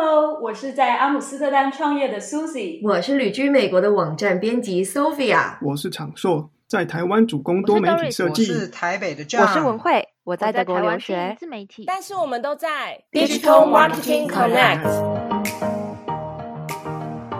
[0.00, 8.48] Hello，我是在阿姆斯特丹创业的 Susie，我是旅居美国的网站编辑 Sophia，我是长硕，在台湾主攻多媒体设计。
[8.48, 14.86] 我是台北的 John，我是文慧，我在德国留学，自媒体，但是我们都在 Digital Marketing Connect。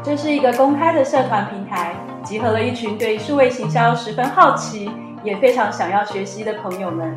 [0.02, 1.95] 这是一个公开的社团平台，
[2.25, 4.90] 集合了一群对数位行销十分好奇，
[5.22, 7.16] 也非常想要学习的朋友们。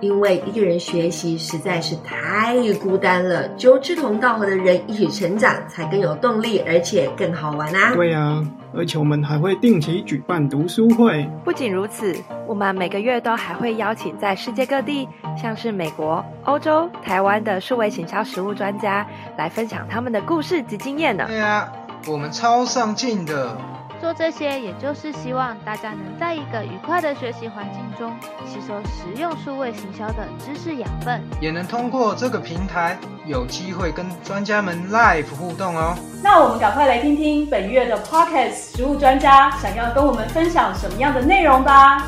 [0.00, 7.94] 因为一个人学习实在是太孤单了，只有志同道合的人一起成长，才更有动力，而且更好玩啊！
[7.94, 8.42] 对啊，
[8.74, 11.28] 而且我们还会定期举办读书会。
[11.44, 12.14] 不仅如此，
[12.46, 19.06] 我们每个月都还会邀请在世界各地，像是美国、欧洲、台湾的数位行销实务专家，
[19.36, 21.24] 来分享他们的故事及经验呢。
[21.26, 21.72] 对啊，
[22.06, 23.56] 我们超上进的。
[24.00, 28.14] 做这些，也就是希望大家能在一个愉快的学习环境中，
[28.46, 35.96] 吸收实用数位行销的知识养分，也能通过这个平台，有机会跟专家们 live 互动哦。
[36.22, 42.06] 那我们赶快来听听本月的 Pockets 实务专家想要跟我们分享什么样的内容吧。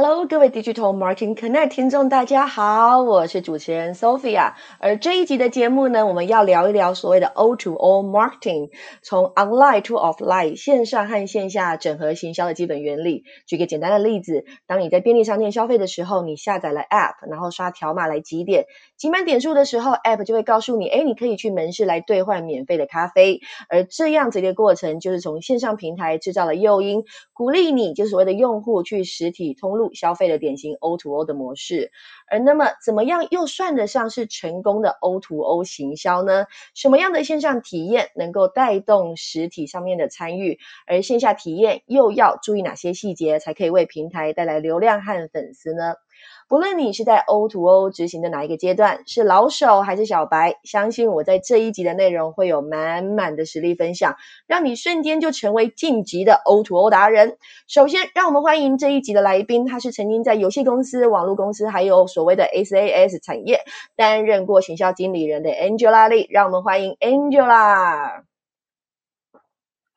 [0.00, 4.52] Hello，各位 Digital Marketing Connect 听众，大家好，我是主持人 Sophia。
[4.78, 8.70] 而这一集的节目呢，我们要聊一聊所谓的 O to O Marketing，
[9.02, 13.24] 从 Online to Offline 线上和线下整合行销的基本原理。
[13.44, 23.40] 举个简单的例子，当你在便利商店消费的时候，你下载了 App，然后刷条码来集点，集满点数的时候，App 就会告诉你，哎，你可以去门市来兑换免费的咖啡。
[23.68, 29.87] 而这样子一个过程，就是从线上平台制造了诱因，鼓励你，就是所谓的用户去实体通路。
[29.94, 31.90] 消费的典型 O to O 的模式，
[32.28, 36.46] 而那么怎么样又算得上是成功的 O to O 行销呢？
[36.74, 45.94] 什么样的线上体验能够带动实体上面的参与，而线下体验又要注意哪些细节，才可以为平台带来流量和粉丝呢？
[46.48, 54.16] 不论你是在 O to O 执行的哪一个阶段，是老手还是小白，相信我在这一集的内容会有满满的实力分享，
[54.46, 57.36] 让你瞬间就成为晋级的 O to O 达人。
[57.66, 63.60] 首先，让我们欢迎这一集的来宾，他是曾经在游戏公司、网络公司，还有所谓的 SAS 产业
[63.94, 66.26] 担任过行销经理人的 Angela Lee。
[66.30, 68.22] 让我们欢迎 Angela。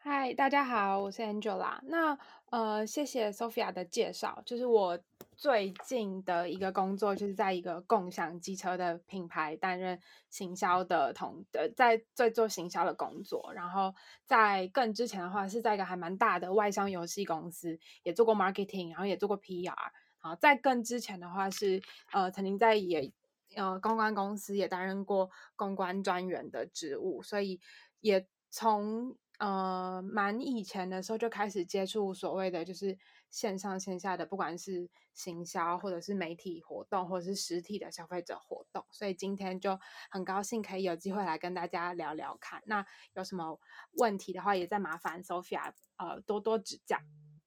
[0.03, 1.79] 嗨，大家好，我是 Angela。
[1.83, 2.17] 那
[2.51, 4.99] 呃，谢谢 Sophia 的介绍，就是我。
[5.37, 13.51] 最近的一个工作就是在一个共享机车的品牌担任行销的同呃，在在做行销的工作。
[13.55, 13.91] 然后
[14.23, 19.73] 在更之前的话，是在一个还蛮大的外商游戏公司，也做过 marketing，然后也做过 PR。
[20.19, 21.81] 好，在更之前的话是
[22.11, 23.11] 呃，曾经在也
[23.55, 27.59] 呃公关公司也担任过公关专员的职务，所以
[27.99, 32.97] 也从呃蛮以前的时候就开始接触所谓的就是。
[33.31, 42.61] 线上线下的，不管是行销，或者是媒体活动，或者是实体的消费者活动，所以今天就很高兴可以有机会来跟大家聊聊看。
[42.65, 43.57] 那有什么
[43.93, 46.97] 问题的话，也再麻烦 Sophia 呃多多指教。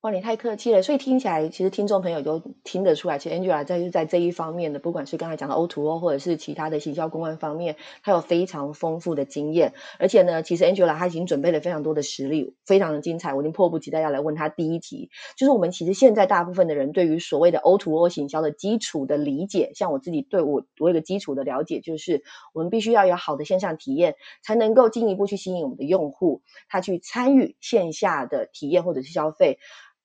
[0.05, 0.83] 哇，你太客气了！
[0.83, 9.73] 所以听起来，其实听众朋友都听得出来，其实 Angela 在在这一方面的，不管是刚才讲的 O to O，或者是其他的行销公关方面，她有非常丰富的经验。
[9.99, 13.33] 而且呢，其实 Angela 她已经准备了非常多的实力，非常的精彩。
[13.33, 22.23] 我已经迫不及待要来问她第一题，就是我们其实现在大部分的人对于所谓的 O to O 行销的基础的理解，像我自己对我我有个基础的了解，就是
[22.53, 29.59] 我们必须要有好的线上体验，才能够进一步去吸引我们的用户，他去参与线下的体验或者是消费。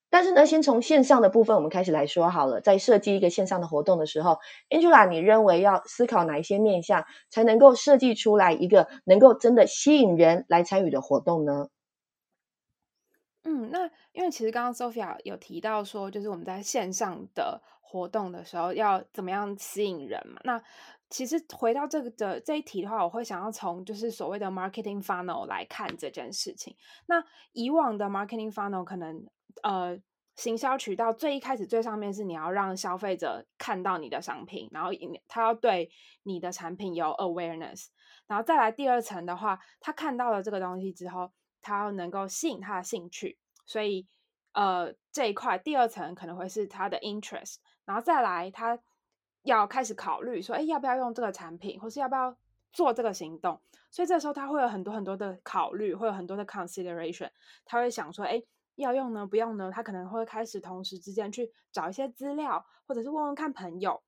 [0.10, 2.62] 但是呢，先从线上的部分我们开始来说好了。
[2.62, 4.40] 在设计一个线上的活动的时候
[4.70, 11.70] ，Angela，你认为要思考哪一些面向，才能够设计出来一个能够真的吸引人来参与的活动呢？
[13.44, 20.42] 嗯，那因为其实刚刚 Sophia 有提到说，就是我们在线上的活动的时候要怎么样吸引人嘛？
[20.44, 20.62] 那
[21.10, 26.76] 其实回到这个的这一题的话，我会想要从就是所谓的 marketing funnel 来看这件事情。
[27.06, 27.24] 那
[27.54, 29.26] 以往的 marketing funnel 可能
[29.64, 30.00] 呃，
[30.36, 34.90] 行销渠道最一开始最上面是你要让消费者看到你的商品，然后
[35.28, 35.92] 他要对
[36.24, 37.88] 你的产品有 awareness，
[38.26, 41.32] 然后再来第二层的话，他看到了这个东西之后，
[41.62, 44.08] 他要能够吸引他的兴趣，所以
[44.54, 48.80] 呃这一块第二层可能会是他的 interest，然后再来他
[49.44, 52.38] 要开始考虑说，哎要不要用这个产品，或是要不要
[52.72, 53.60] 做这个行动，
[53.92, 57.30] 所以这时候他会有很多很多的考虑，会有很多的 consideration，
[57.66, 58.42] 他会想说，哎。
[58.82, 59.26] 要用呢？
[59.26, 59.72] 不用呢？
[59.74, 64.02] 他可能会开始同时之间去找一些资料，或者是问问看朋友。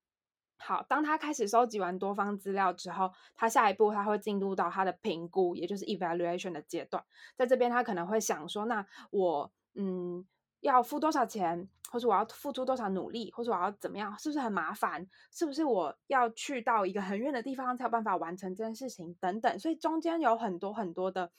[0.58, 7.04] 好，当他开始收集完多方资料之后，他下一步他会进入到他的评估，也就是 evaluation 的阶段。
[7.36, 10.24] 在这边，他可能会想说：那我嗯
[10.60, 14.16] 要付多少钱，或者我要付出多少努力，或者我要怎么样？
[14.20, 15.10] 是不是很麻烦？
[15.32, 19.16] 是不是我要去到一个很远的地方才有办法完成这件事情？
[19.20, 19.58] 等等。
[19.58, 21.32] 所以中间有很多很多的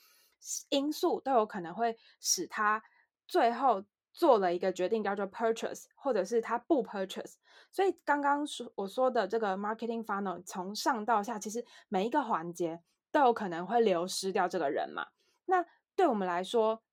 [0.67, 2.83] 因素都有可能会使他
[3.27, 3.83] 最后。
[4.15, 7.33] 做了一个决定，叫做 purchase，或者是他不 purchase。
[7.71, 12.79] 所以刚刚说我说的这个 marketing funnel 从上到下，其实每一个环节
[13.11, 15.07] 都有可能会流失掉这个人嘛。
[15.45, 15.65] 那
[15.95, 16.83] 对我们来说，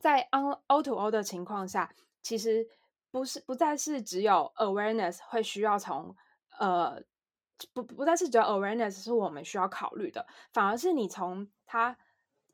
[0.00, 2.66] 在 on O to O 的情况下，其实
[3.12, 6.16] 不是不再是只有 awareness 会需要从
[6.58, 7.00] 呃
[7.72, 11.96] 不不再是只有 awareness 是我们需要考虑的，反而是你从他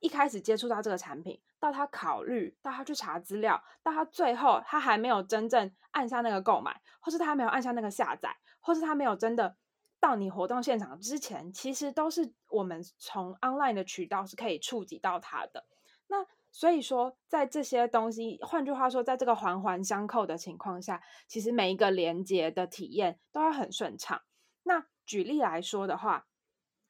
[0.01, 1.41] 一开始接触到这个产品。
[1.65, 9.57] 到他考虑，到他去查资料，到他最后他还没有真正按下那个购买，或是他没有按下那个下载，或是他没有真的
[9.99, 15.65] 到你活动现场之前，其实都是我们从 online 的渠道是可以触及到他的。
[16.09, 24.21] 那所以说，在这些东西，换句话说，在这个环环相扣的情况下，其实每一个连接的体验都要很顺畅。
[24.65, 26.27] 那举例来说的话，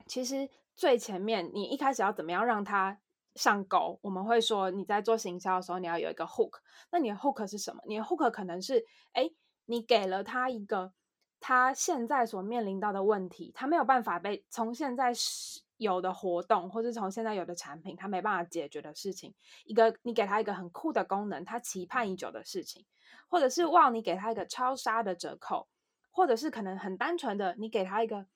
[0.08, 2.98] 其实最前面你一开始要怎么样让他？
[3.34, 6.58] 上钩，我们会说你在做行销的时候，你要有一个 hook。
[6.90, 7.82] 那你的 hook 是什么？
[7.86, 9.30] 你的 hook 可能是，哎，
[9.66, 10.92] 你给了他一个
[11.40, 15.12] 他现在所面临到的问题，他没有办法被从现在
[15.76, 19.34] 有的活动，或是从现在有的产品，他没办法解决的事情。
[19.64, 22.86] 一个你给他一个很酷的功能，他期盼已久的事情，
[23.28, 25.68] 或者是哇，你给他一个超杀的折扣，
[26.12, 28.26] 或者是可能很单纯的，你给他一个。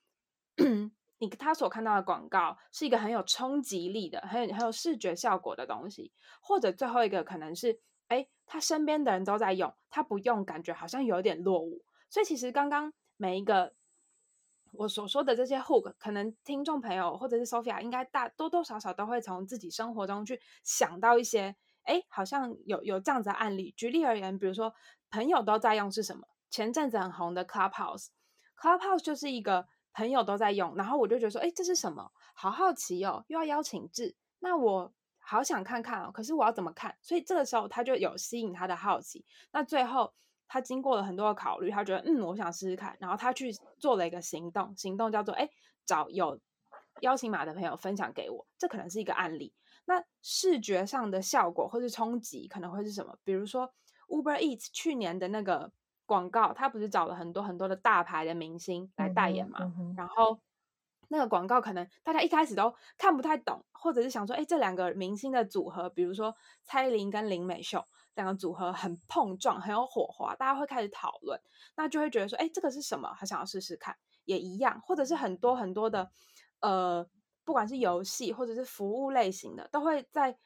[1.20, 11.82] 你他所看到的广告是一个很有冲击力的、很有很有视觉效果的东西，或者最后一个可能是，哎，他身边的人都在用，他不用，感觉好像有点落伍。
[12.08, 13.74] 所以其实刚刚每一个
[14.72, 23.74] 我所说的这些 hook，可能听众朋友或者是 Sophia 应该大多多少少都会从自己生活中去想到一些，哎，好像有有这样子的案例。
[23.76, 24.72] 举例而言，比如说
[25.10, 26.28] 朋友都在用是什么？
[26.48, 29.66] 前阵子很红的 Clubhouse，Clubhouse 就是一个。
[29.98, 32.08] 朋友都在用，然后我就觉得说，哎，这是什么？
[32.32, 36.10] 好好奇哦，又要邀请制，那我好想看看哦。
[36.12, 36.96] 可是我要怎么看？
[37.02, 39.24] 所以这个时候他就有吸引他的好奇。
[39.50, 40.14] 那最后
[40.46, 42.96] 他经过了很多的考虑，他觉得，嗯，我想试试看。
[43.00, 45.50] 然后他去做了一个行动，行动叫做，哎，
[45.84, 46.38] 找有
[47.00, 48.46] 邀请码的朋友分享给我。
[48.56, 49.52] 这可能是一个案例。
[49.84, 53.18] 那视觉上的效果或是冲击可能会是什么？
[53.24, 53.68] 比如说
[54.06, 55.72] Uber Eats 去年的那个。
[56.08, 59.58] 广告，他不是找了很多很多的大牌的明星来代言嘛？
[59.94, 60.40] 然后
[61.08, 66.34] 那个广告可能大家一开始都看不太懂，或者是想说，哎，这两个明星的组合，比如说
[66.64, 67.84] 蔡依林跟林美秀
[68.14, 71.38] 两个组合很碰撞，很有火花，大家会开始讨论，
[71.76, 73.14] 那就会觉得说，哎，这个是什么？
[73.18, 73.94] 他想要试试看，
[74.24, 76.10] 也一样，或者是很多很多的，
[76.60, 77.06] 呃，
[77.44, 80.38] 不管是游戏或者是服务类型的，都会在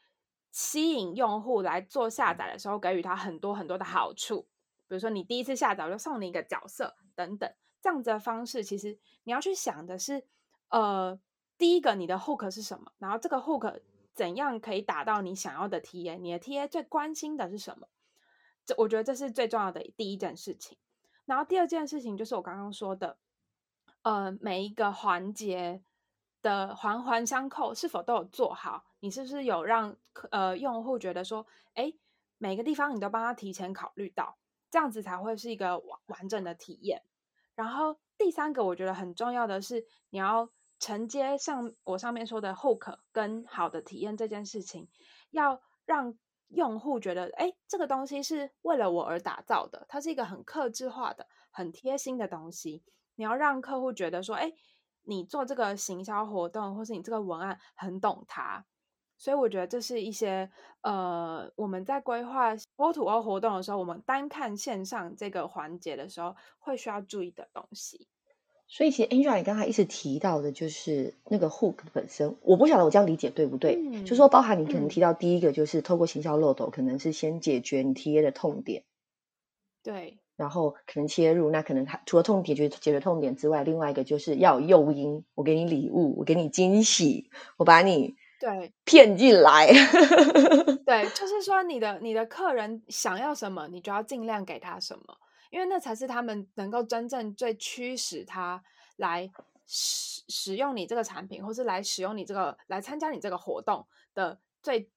[0.50, 4.48] 吸引用户来做下载的时候，给予他很多很多的好处。
[4.92, 7.50] 比如说，你第一次下载，就送你一个角色等等，
[7.80, 10.22] 这样子的方式，其实你要去想的是，
[10.68, 11.18] 呃，
[11.56, 13.80] 第一个你的 hook 是什么，然后这个 hook
[14.12, 17.88] 怎样可以达到你想要的 TA，你的 TA 最关心的是什么？
[18.66, 20.76] 这我觉得这是最重要的第一件事情。
[21.24, 23.16] 然后第二件事情就是我刚刚说的，
[24.02, 25.82] 呃，每一个环节
[26.43, 28.84] 的环环相扣是否都有做好？
[29.00, 29.96] 你是不是有让
[30.31, 31.94] 呃用户觉得说，哎，
[32.36, 34.36] 每个地方你都帮他提前考虑到？
[34.72, 37.02] 这样子才会是一个完完整的体验。
[37.55, 40.48] 然后第三个，我觉得很重要的是，你要
[40.79, 44.88] 承接上我上面说的 hook 跟好的体验这件事情，
[45.31, 46.17] 要让
[46.48, 52.82] 用户觉得，哎，这个东西是为了我而打造的，它是一个很克制化的、很贴心的东西。
[53.17, 54.50] 你要让客户觉得说，哎，
[55.02, 58.64] 你做这个行销活动，或是你这个文案很懂它。
[59.22, 60.50] 所以我觉得这是一些
[60.81, 68.08] 呃，我们在规划 O to O 活动的时候，我们单看线上这个环节的时候，会需要注意的东西。
[68.67, 73.76] 所以其实 Angela 你刚才一直提到的就是那个 hook 本身，我不晓得我这样理解对不对？
[73.76, 78.82] 嗯，就说包含你可能提到第一个就是透过行销漏斗，可能是先解决你 T A 的痛点，
[79.84, 88.17] 对，然后可能切入，那可能它除了痛解决解决痛点之外，另外一个就是要有诱因，我给你礼物，我给你惊喜，我把你。
[88.43, 89.69] 对，骗进来。
[90.84, 95.17] 对，就是说你的你的客人想要什么，你就要尽量给他什么，
[95.51, 98.61] 因为那才是他们能够真正最驱使他
[98.96, 99.31] 来
[99.65, 104.91] 使使用你这个产品，或是来使用你这个来参加你这个活动的最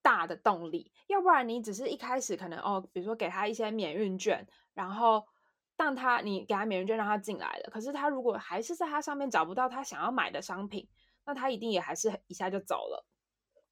[0.00, 5.26] 大的动力，要不然你只是一开始可能哦，比如说给他一些免运券，然后
[5.76, 10.88] 当他你给他免运券让他进来了，可是他如果还是在他上面找不到他想要买的商品，
[11.26, 13.04] 那他一定也还是一下就走了，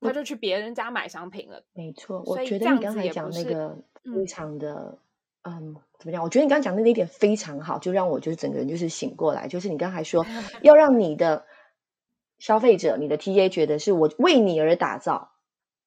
[0.00, 1.64] 他就去别人家买商品了。
[1.73, 4.99] 没错，我觉得你刚才讲那个非嗯常的，
[5.42, 6.23] 嗯，怎么讲？
[6.23, 9.46] 我觉得你刚刚讲的那一点非常好，就让我就是整个人就是醒过来。
[9.49, 10.26] 就是你刚才说
[10.62, 11.46] 要让你的
[12.38, 15.30] 消费者、你的 TA 觉得是我为你而打造，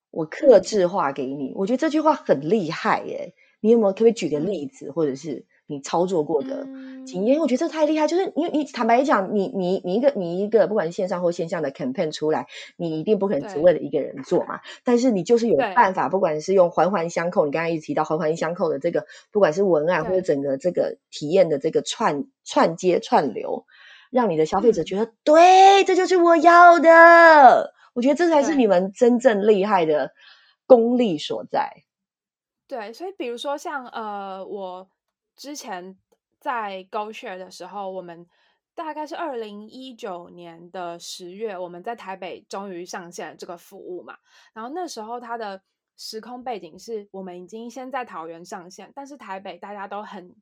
[0.10, 1.54] 我克制化给你。
[1.56, 3.36] 我觉得这句话很厉害耶。
[3.60, 6.66] 你有没有可不可以举个例子，或者是你操作过的
[7.06, 7.28] 经验？
[7.28, 12.48] 因为我觉得这太厉害，就是因为你坦白讲，你你你一个你一个不管是线上或线下的 campaign 出来，
[12.78, 14.62] 你一定不可能只为了一个人做嘛。
[14.84, 23.66] 但是你就是有办法，不管是用环环相扣，你刚才一直提到环环相扣的这个，不管是文案或者整个这个体验的这个串串接串流，
[24.10, 27.74] 让你的消费者嗯觉得、对，这就是我要的。
[27.94, 30.12] 我觉得这才是你们真正厉害的
[30.68, 31.72] 功力所在。
[32.68, 34.88] 对，所以比如说像呃，我
[35.38, 35.98] 之前
[36.40, 38.28] 在 GoShare 的时候，我们
[38.76, 44.18] 大概是二零一九年的十月，我们在台北终于上线这个服务嘛。
[44.54, 45.62] 然后那时候它的
[45.96, 50.36] 时空背景是我们已经先在桃园上线，但是台北大家都很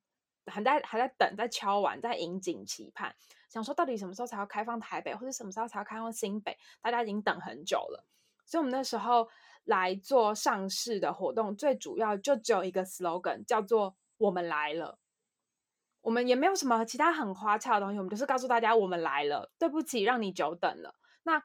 [0.48, 3.14] 很在还在等，在敲完，在引颈期盼，
[3.50, 8.06] 想说到底什么时候才要开放台北，或者什么时候才要开放新北，大家已经等很久了。
[8.46, 9.28] 所以我们那时候
[9.64, 15.00] 来做上市的活动，最主要就只有一个 slogan，叫做“我们来了”。
[16.02, 20.94] 我们也没有什么其他很花俏的东西，我们就是告诉大家我们来了，对不起，让你久等了。
[21.24, 21.44] 那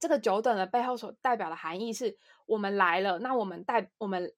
[0.00, 4.34] 这个久等的背后所代表的含义是我们来了，那我们带我们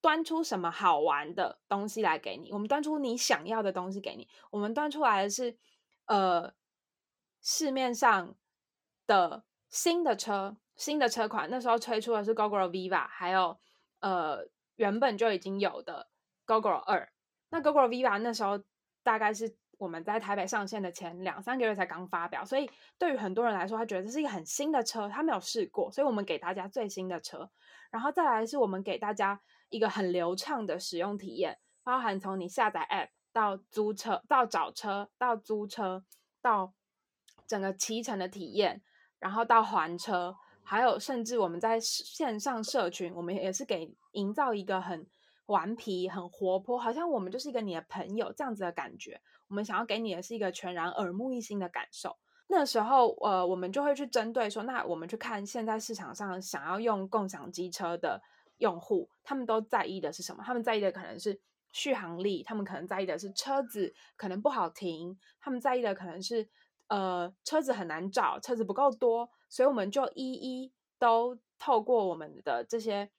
[0.00, 5.56] 端出什么好玩的东西来给你，我们端出你想要的东西给你，我们端出来的是
[6.06, 6.52] 呃
[7.40, 8.34] 市面上
[9.06, 13.60] 的新的车，新的车款，那时候推出的是 GoGo Viva，还有
[14.00, 16.09] 呃原本就已经有的
[16.50, 17.08] GoGo 二。
[17.50, 18.60] 那 GoGo Viva 那时候
[19.04, 27.48] 大概是我们在台北上线的前两三个月才刚发表，所以对于很多人来说，他觉得这是一个很新的车，他没有试过，所以我们给大家最新的车，
[27.90, 36.04] 然后再来是我们给大家一个很流畅的使用体验，包含从你下载 App 到租车，到找车，到租车，
[36.42, 36.74] 到
[37.46, 38.82] 整个骑乘的体验，
[39.18, 45.06] 然后到还车，还有甚至我们在线上社群，我们也是给营造一个很
[45.50, 49.20] 顽皮、很活泼，好像我们就是一个你的朋友这样子的感觉。
[49.48, 52.16] 我们想要给你的是一个全然耳目一新的感受。
[52.46, 58.22] 那时候，呃，我们就会去针对说，那我们去看现在市场上想要用共享机车的
[58.58, 60.42] 用户，他们都在意的是什么？
[60.46, 61.40] 他们在意的可能是
[61.72, 66.48] 续航力，他们可能在意的是车子可能不好停，他们在意的可能是
[66.86, 73.10] 呃车子很难找，车子不够多，所以我们就一一都透过我们的这些。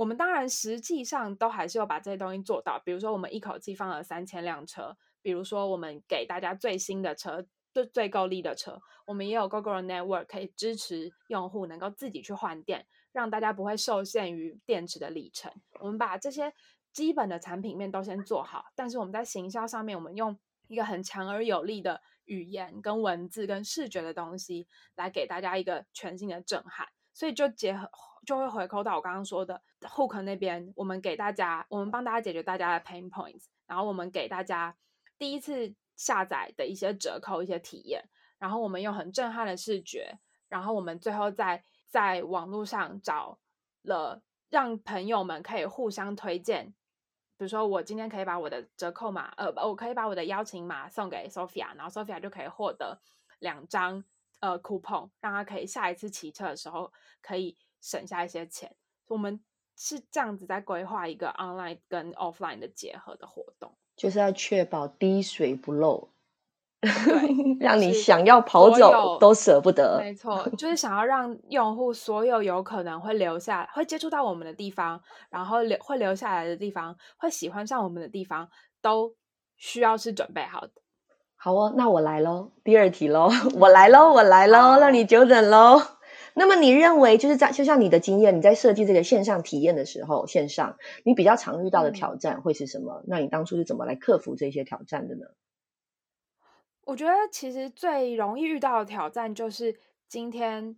[0.00, 15.52] 我们当然实际上都还是要把这些东西做到，比如说我们一口气放了三千辆车，比如说我们给大家最新的车，最最够力的车，我们也有 Google Network 可以支持用户能够自己去换电，让大家不会受限于电池的里程。
[15.80, 16.50] 我们把这些
[16.94, 20.34] 基本的产品面都先做好，但是我们在行销上面，我们用
[20.68, 24.66] 一个很强而有力的语言、跟文字、跟视觉的东西
[24.96, 26.88] 来给大家一个全新的震撼。
[27.20, 27.86] 所以就结合
[28.24, 34.74] 就会回扣到我刚刚说的 Hook 那边，我们给大家，我们帮大家解决大家的 pain points，然后我们给大家
[35.18, 38.02] 第一次下载的一些折扣、一些体验，
[38.38, 43.38] 然后我们用很震撼的视觉，然后我们最后在在网络上找
[43.82, 46.72] 了让朋友们可以互相推荐，
[47.36, 52.98] 比如说我今天可以把我的折扣码，呃，我可以把我的邀请码送给 Sophia，然后 Sophia 就可以获得
[53.40, 54.02] 两张。
[54.40, 56.92] 呃，coupon 让他可以下一次骑车的时候
[57.22, 58.74] 可以省下一些钱。
[59.06, 59.40] 我们
[59.76, 66.10] 是这样子在规划一个 online 跟 offline 的结合的活动，就是要确保滴水不漏，
[67.60, 69.98] 让你想要跑走都舍不得。
[69.98, 78.48] 没错，就是想要让用户所有有可能会留下、会接触到我们的地方，然后留会留下来的地方，会喜欢上我们的地方，
[78.80, 79.14] 都
[79.56, 80.72] 需要是准备好的。
[81.42, 85.80] 好哦，那我来喽，第二题喽，我来喽，我来喽，好让你久等喽。
[86.34, 93.02] 那么你认为，就是在就像你的经验，你在设计这个线上体验的时候，线上你比较常遇到的嗯挑战会是什么？
[93.06, 95.28] 那你当初是怎么来克服这些挑战的呢？
[96.82, 99.74] 我觉得其实最容易遇到的挑战就是
[100.08, 100.76] 今天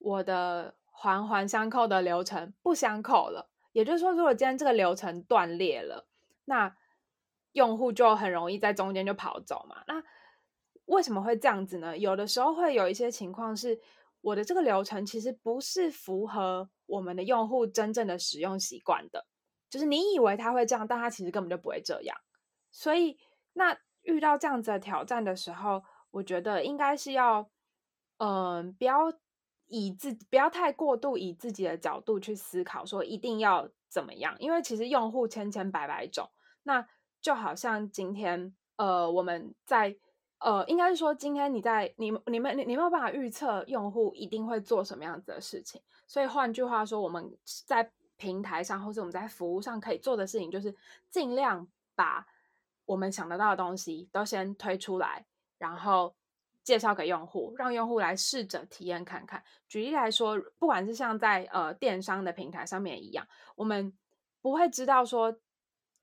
[0.00, 3.48] 我的环环相扣的流程不相扣了。
[3.70, 6.04] 也就是说，如果今天这个流程断裂了，
[6.46, 6.74] 那
[7.54, 9.82] 用户就很容易在中间就跑走嘛。
[9.88, 10.00] 那
[10.84, 11.96] 为什么会这样子呢？
[11.96, 13.80] 有的时候会有一些情况是，
[14.20, 19.26] 我的这个流程其实不是符合我们的用户真正的使用习惯的，
[19.70, 22.16] 就是你以为他会这样，但他其实根本就不会这样。
[22.70, 23.18] 所以，
[23.54, 27.48] 那遇到这样子的挑战的时候，我觉得应该是要，
[28.18, 29.12] 嗯，不要
[29.66, 36.28] 以自不要太过度以自己的角度去思考，说一定要怎么样，因为其实用户千千百百种，
[36.64, 36.86] 那
[37.24, 39.96] 就好像今天，呃，我们在。
[40.40, 50.74] 呃，应该是说，今天你在你你们你你没有办法预测用户一定会做什么样子的事情，所以换句话说，我们在平台上或者我们在服务上可以做的事情，就是
[51.08, 52.26] 尽量把
[52.84, 55.24] 我们想得到的东西都先推出来，
[55.56, 56.14] 然后
[56.62, 59.42] 介绍给用户，让用户来试着体验看看。
[59.66, 63.26] 举例来说，不管是像在呃电商的平台上面一样，
[63.56, 63.90] 我们
[64.42, 65.34] 不会知道说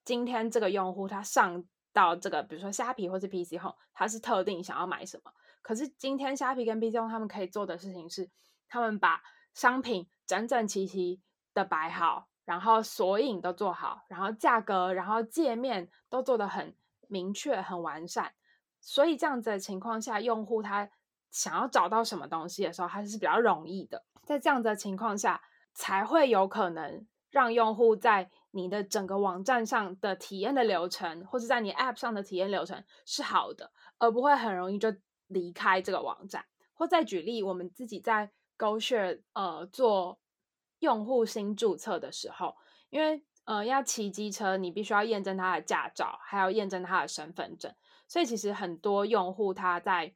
[0.04, 1.64] 今天这个用户他上。
[1.94, 5.34] 到这个，比如说虾皮或是 PC Home，它是特定想要买什么。
[5.62, 8.30] 可是今天虾皮跟 PC，他们可以做的事情是，
[8.70, 9.22] 他们把
[9.54, 11.20] 商品整整齐齐
[11.54, 16.74] 的摆好，然后索引都做好，然后价格，然后界面都做的很
[17.10, 18.32] 明确、很完善。
[18.80, 20.90] 所以这样子的情况下，用户他
[21.30, 24.06] 想要找到什么东西的时候，还是比较容易的。
[24.24, 25.42] 在这样子的情况下，
[25.74, 28.32] 才会有可能让用户在。
[28.52, 34.94] 你的整个网站上的体验的流程，或者在你 App 上的体验流程是好的，而不会很容易就
[35.28, 36.46] 离开这个网站。
[36.74, 40.20] 或再举例，我们自己在 GoShare 呃做
[40.80, 42.56] 用户新注册的时候，
[42.90, 47.74] 因为呃要骑机车，你必须要验证他的驾照，还要验证他的身份证，
[48.08, 50.14] 所以其实很多用户他在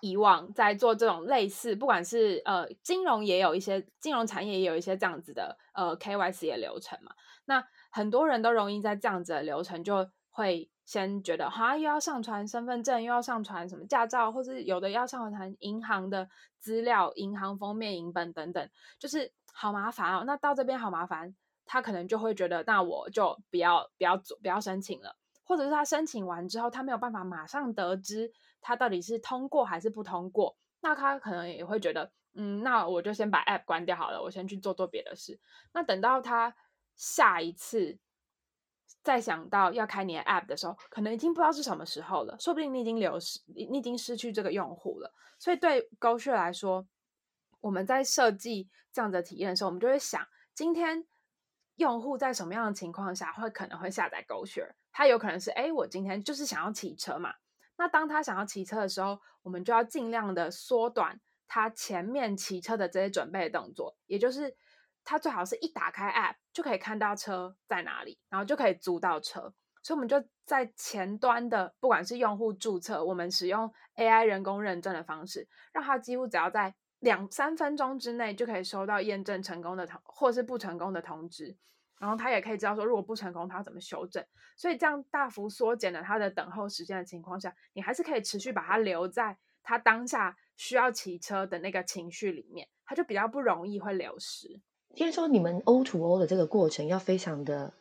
[0.00, 7.14] 以往在做这种类似，不管是呃金融也有一些金融产业也有一些这样子的呃 KYC 的流程嘛，
[7.44, 7.64] 那。
[7.90, 16.28] 很多人都容易在这样子的流程就会先觉得，哈，又要上传身份证，又要上传什么驾照，或是有的要上传银行的
[16.58, 20.24] 资料、银行封面、银本等等，就是好麻烦哦。
[20.24, 21.34] 那到这边好麻烦，
[21.66, 28.30] 他可能就会觉得，那我就不要不要做不要申请了，或者是他申请完之后，他没有办法马上得知
[28.60, 35.40] 他到底是通过还是不通过，那他可能也会觉得，嗯，那我就先把 App 关掉好了，我先去做做别的事。
[35.72, 36.54] 那等到他。
[36.98, 37.96] 下一次
[39.04, 42.36] 再想到要开你的 App 的时候，可能已经不知道是什么时候了。
[42.38, 45.14] 说不定你已经流失，你已经失去这个用户了。
[45.38, 46.86] 所以对高血来说，
[47.60, 51.06] 我们在设计这样的体验的时候，我们就会想，今天
[51.76, 57.32] 用户在什么样的情况下会可能会下载 g o s h 他有可能是，哎，我今天就是想要骑车嘛。
[57.76, 64.56] 那当他想要骑车的时候，我们就要尽量的缩短他前面骑车的这些准备动作，也就是。
[65.08, 69.40] 它最好是一打开 App 就可以看到车在哪里，然后就可以租到车。
[69.82, 81.56] 所以我们就在前端的，不管是用户注册，我们使用 AI 人工认证的方式，让他几乎只要在两三分钟之内就可以收到验证成功的通或是不成功的通知。
[81.98, 84.22] 然后他也可以知道说，如果不成功，他要怎么修正。
[84.58, 94.60] 所以这样大幅缩减了他的等候时间的情况下，你还是可以持续把他留在他当下需要骑车的那个情绪里面，他就比较不容易会流失。
[94.94, 97.72] 听说你们 O to O 的这个过程要非常的，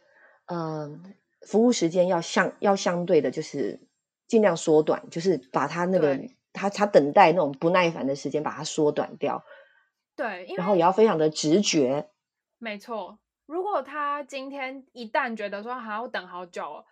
[0.46, 1.00] 呃，
[1.48, 3.80] 服务时间要相要相对的，就是
[4.28, 6.20] 尽量缩短，就是把他那个
[6.54, 9.44] 他他等待那种不耐烦的时间把它缩短掉。
[10.16, 12.10] 对，然后也要非常的直觉。
[12.58, 16.84] 没错，如果他今天一旦觉得说还要等好久，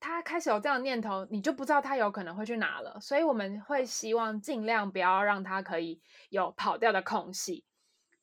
[0.00, 2.98] 他开始有这样的念头，你就不知道他有可能会去哪了。
[3.00, 6.00] 所以我们会希望尽量不要让他可以
[6.30, 7.64] 有跑掉的空隙。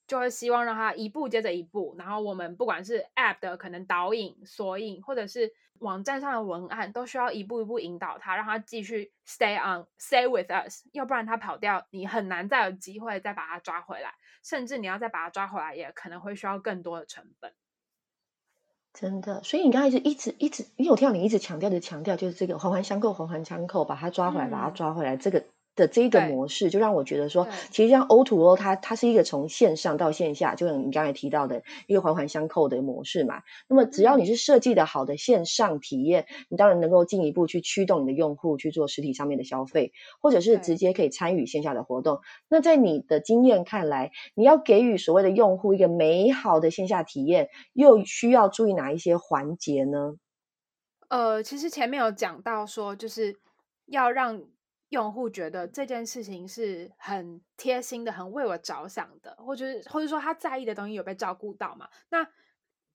[0.07, 14.13] 就会希望让他一步接着一步，然后我们不管是 App 的可能导引、索引，或者是网站上的文案，都需要一步一步引导他，让他继续 stay on stay with us，要不然他跑掉，你很难再有机会再把他抓回来，
[14.43, 17.53] 甚至你要再把他抓回来，也可能会需要更多的成本。
[18.93, 25.45] 真的，所以你刚才就一直一直，因为我听到你一直强调的强调，就是这个环环相扣，环环相扣，把他抓回来，把他抓回来，这个。
[25.75, 33.41] 的这一个模式，就让我觉得说，其实像 O to O，它它是一个从线上到线下，就像你刚才提到的一个环环相扣的模式嘛。
[33.67, 42.21] 那么只要你是设计的好的线上体验，你当然能够进一步去驱动你的用户去做实体上面的消费，或者是直接可以参与线下的活动。
[42.47, 50.15] 那在你的经验看来，你要给予所谓的用户一个美好的线下体验，又需要注意哪一些环节呢？
[51.09, 53.35] 呃，其实前面有讲到说，就是
[53.87, 54.41] 要让。
[54.89, 61.89] 用户觉得这件事情是很贴心的，很为我着想的，或者是或者说他在意的东西有被照顾到嘛？
[62.09, 62.27] 那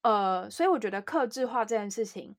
[0.02, 2.36] 呃，所以我觉得克制化这件事情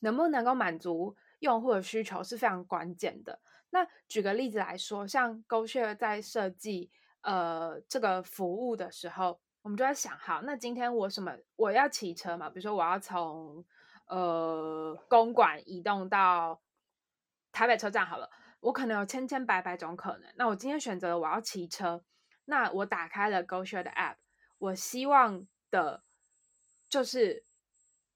[0.00, 3.40] 能不能够满足用户的需求是非常关键的。
[3.70, 6.90] 那举个例子来说，像 GoShare 在设计
[7.22, 12.48] 呃这个服务的时候，我们就在想，好，那今天我什么我要骑车嘛？
[12.48, 13.64] 比如说我要从
[14.06, 16.60] 呃公馆移动到
[17.50, 18.30] 台北车站，好了，
[18.62, 20.32] 我可能有千千百百种可能。
[20.36, 22.02] 那我今天选择了我要骑车，
[22.46, 24.16] 那我打开了 GoShare 的 App，
[24.58, 26.02] 我希望的
[26.88, 27.44] 就是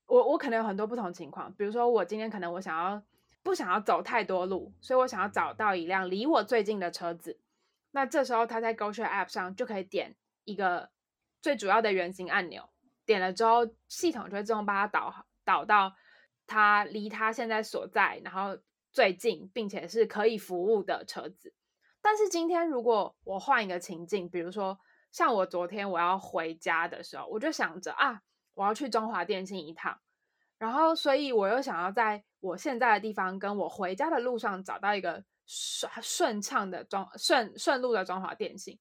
[0.07, 3.03] 我我可能有很多不同情况，比如说我今天可能我想要
[3.43, 7.39] 不想要走太多路，所以我想要找到一辆离我最近的车子。
[7.91, 10.91] 那这时候他在 GoShare App 上就可以点一个。
[11.43, 12.69] 最主要的圆形按钮
[13.05, 15.95] 点了之后，系统就会自动帮它导导到
[16.45, 18.59] 他离他现在所在，然后
[18.97, 21.53] 最近并且是可以服务的车子。
[22.01, 24.79] 但是今天如果我换一个情境，比如说
[25.11, 28.23] 像我昨天我要回家的时候，我就想着啊，
[28.55, 30.01] 我要去中华电信一趟，
[30.57, 38.79] 然后所以我又想要在我现在的地方跟我回家的路上找到一个顺顺畅的中顺顺路的中华电信。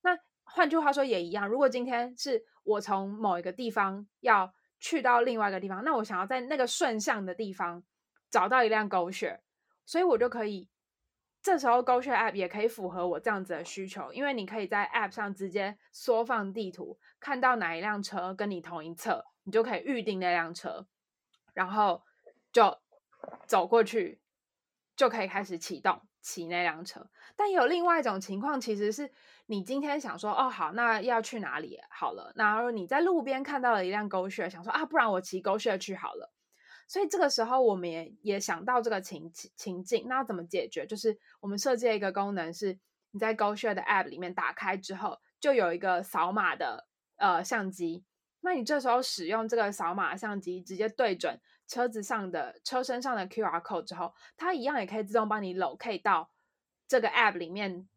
[0.00, 4.50] 那换句话说也一样，如果今天是我从某一个地方要
[4.80, 7.84] 去到另外一个地方，那我想要在那个顺向的地方
[8.30, 9.42] 找到一辆狗血
[9.88, 10.68] 所以我就可以
[11.40, 20.86] 这时候 GoShare App 也可以符合我这样子的需求，因为你可以在 App 上直接缩放地图，看到哪一辆车跟你同一侧，你就可以预定那辆车，
[21.54, 22.02] 然后
[22.52, 22.76] 就
[23.46, 24.20] 走过去，
[24.94, 27.08] 就可以开始启动骑那辆车。
[27.34, 29.10] 但有另外一种情况，其实是。
[29.50, 31.80] 你今天想说哦好，那要去哪里？
[31.88, 36.30] 好了，然后你在路边看到了一辆 GoShare，想说啊，不然我骑 GoShare 去好了。
[36.88, 40.84] 所以这个时候我们也也想到这个情情境，那要怎么解决？
[40.84, 42.76] 就是我们设计了一个功能，是
[43.12, 48.02] 你在 GoShare 的 App 里面打开之后，就有一个扫码的呃相机。
[48.40, 56.30] 那你这时候使用这个扫码相机，直接对准车子上的车身上的 QR code 之后，它一样也可以自动帮你 locate 到
[56.88, 57.88] 这个 App 里面。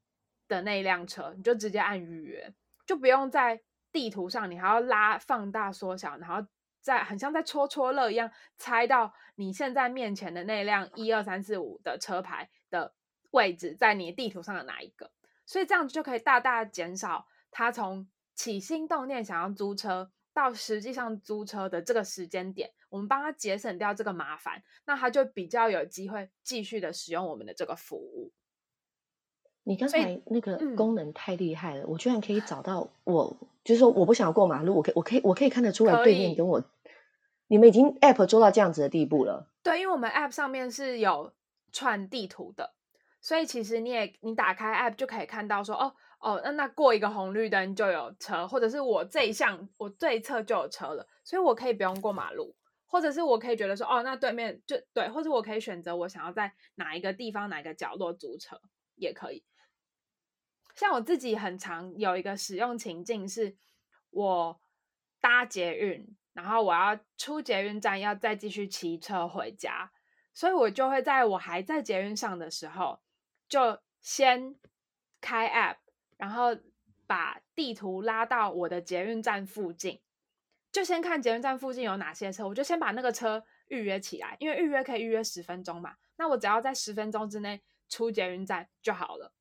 [0.48, 2.54] 的那一辆车，你就直接按预约，
[2.86, 6.46] 就不用在地图上，你还要拉放大缩小，然后
[6.82, 12.94] 在很像在戳戳乐一样猜到你现在面前的那辆一二三四五的车牌的
[13.32, 15.12] 位置在你地图上的哪一个，
[15.46, 28.32] 所以这样就可以大大减少他从起心动念想要租车到实际上租车的这个时间点，我们帮他节省掉这个麻烦，那他就比较有机会继续的使用我们的这个服务。
[29.64, 36.64] 你刚才那个功能太厉害了，我居然可以找到我，就是说我不想要过马路，我可以，我可以，我可以看得出来对面跟我，
[37.48, 39.48] 你们已经 App 做到这样子的地步了。
[39.62, 41.32] 对，因为我们 App 上面是有
[41.72, 42.74] 串地图的，
[43.22, 52.56] 所以其实你也你打开 App 就可以看到说，哦哦，那那过一个红绿灯就有车，或者是我这一项我这一侧就有车了，所以我可以不用过马路，
[52.88, 58.60] 或者是我可以觉得说，哦，那对面就对，或者我可以选择我想要在哪一个地方哪一个角落租车
[58.96, 59.44] 也可以。
[60.76, 63.56] 像我自己很常有一个使用情境，是
[64.10, 64.62] 我
[65.20, 69.92] 搭捷运，然后我要出捷运站，要再继续骑车回家，
[70.34, 73.02] 所以我就会在我还在捷运上的时候，
[73.48, 74.56] 就先
[75.20, 75.78] 开 App，
[76.18, 76.58] 然后
[77.06, 80.02] 把地图拉到我的捷运站附近，
[80.72, 89.34] 就先看捷运站附近有哪些车，我就先把那个车预约起来，因为预约可以预约十分钟嘛，那我只要在十分钟之内出捷运站就好了。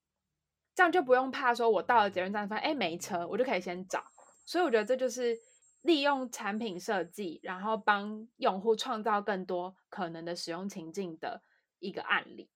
[0.74, 4.02] 这样就不用怕，说我到了捷运站发现哎没车，我就可以先找。
[4.46, 5.36] 所以我觉得这就是
[5.82, 11.42] 利用产品设计，然后帮用户创造更多可能的使用情境的
[11.78, 12.50] 一个案例。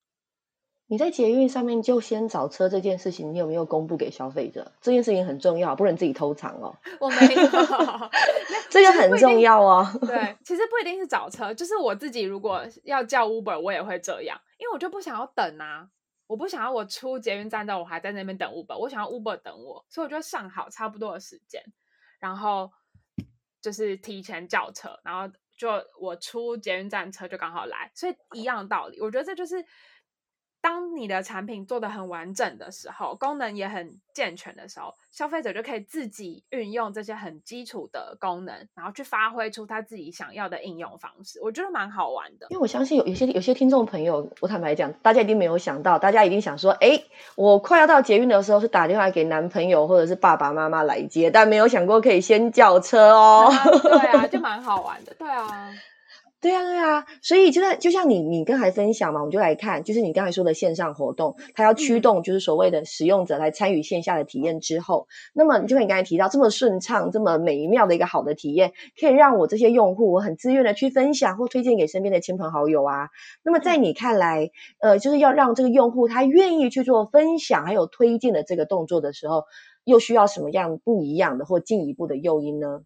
[0.86, 4.70] 你在捷运上面就先找车这件事情，你有没有公布给消费者？
[4.82, 6.76] 这件事情很重要，不能自己偷藏哦。
[7.00, 7.42] 我没有，
[8.68, 9.86] 这个很重要哦。
[10.02, 15.88] 对，其实不一定是找车，就是我自己如果要叫 Uber，我也会这样，因为我就不想要等啊。
[16.26, 21.62] 我不想要我出捷运站之后我还在那边等 Uber，我想要 Uber 等我，所以我就上好差不多的时间，
[22.18, 22.70] 然后
[23.60, 25.68] 就是提前叫车，然后就
[26.00, 29.64] 我出捷运站车就刚好来，所以一样道理，我觉得这就是。
[30.64, 41.38] 当你的产品做的很完整的时候，功能也很健全的时候，消费者就可以自己运用这些很基础的功能，然后去发挥出他自己想要的应用方式。
[41.42, 42.46] 我觉得蛮好玩的。
[42.48, 47.02] 因为我相信有有些有些听众朋友，我坦白讲，大家一定没有想到，大家一定想说，哎，
[47.36, 53.52] 我快要到捷运的时候是打电话给男朋友或者是爸爸妈妈来接，但没有想过可以先叫车哦。
[53.82, 55.12] 对啊，就 蛮好玩的。
[55.18, 55.70] 对啊。
[56.44, 73.08] 对啊，对啊，所以就在就像你你刚才分享嘛，我们就来看，就是你刚才说的线上活动，它要驱动就是所谓的使用者来参与线下的体验之后，那么就像你刚才提到这么顺畅、这么美妙的一个好的体验，可以让我这些用户我很自愿的去分享或推荐给身边的亲朋好友啊。
[73.42, 79.44] 那么在你看来，呃，就是要让这个用户他愿意去做分享还有推荐的这个动作的时候，
[79.84, 82.82] 又需要什么样不一样的或进一步的诱因呢？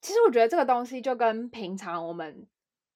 [0.00, 2.46] 其实我觉得这个东西就跟平常我们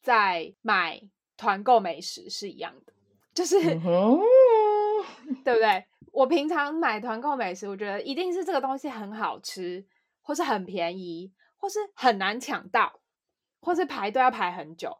[0.03, 1.01] 在买
[1.37, 2.93] 团购美食是一样的，
[3.35, 4.21] 就是、嗯
[5.45, 5.85] 对不对？
[6.13, 9.85] 我平常买团购美食，我觉得一定是这个东西很好吃，
[10.23, 13.01] 或是很便宜，或是很难抢到，
[13.61, 14.97] 或是排队要排很久，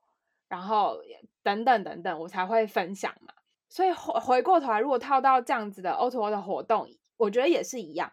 [0.49, 0.99] 然后
[1.43, 3.33] 等等等等，我才会分享嘛。
[3.69, 8.13] 所以回回过头来，如果套到这样子的 O to O 的活动，我觉得也是一样，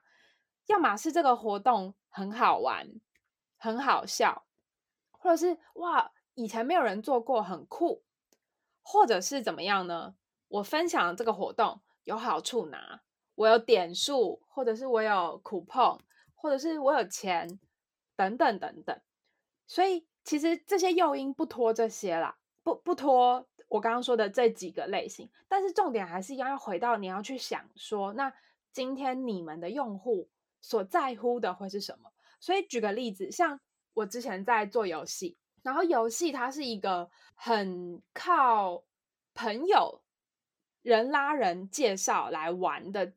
[0.67, 2.87] 要么是这个活动很好玩、
[3.63, 4.43] 很好笑，
[5.11, 8.01] 或者是哇以前没有人做过，很酷，
[8.81, 10.15] 或者是怎么样呢？
[10.47, 13.03] 我分享这个活动有好处拿，
[13.35, 15.99] 我有点数，或者是我有 coupon，
[16.33, 17.59] 或者是我有钱，
[18.15, 18.99] 等等等等。
[19.67, 28.33] 所以其实这些诱因不拖这些啦，不不拖我刚刚说的这几个类型，但是重点还是一样，要回到你要去想说，那
[28.73, 30.27] 今天你们的用户
[30.61, 32.10] 所在乎的会是什么？
[32.41, 33.57] 所以举个例子，像
[33.93, 38.83] 我之前在做游戏，然后游戏它是一个很靠
[39.33, 40.01] 朋友
[40.81, 43.13] 人拉人介绍来玩的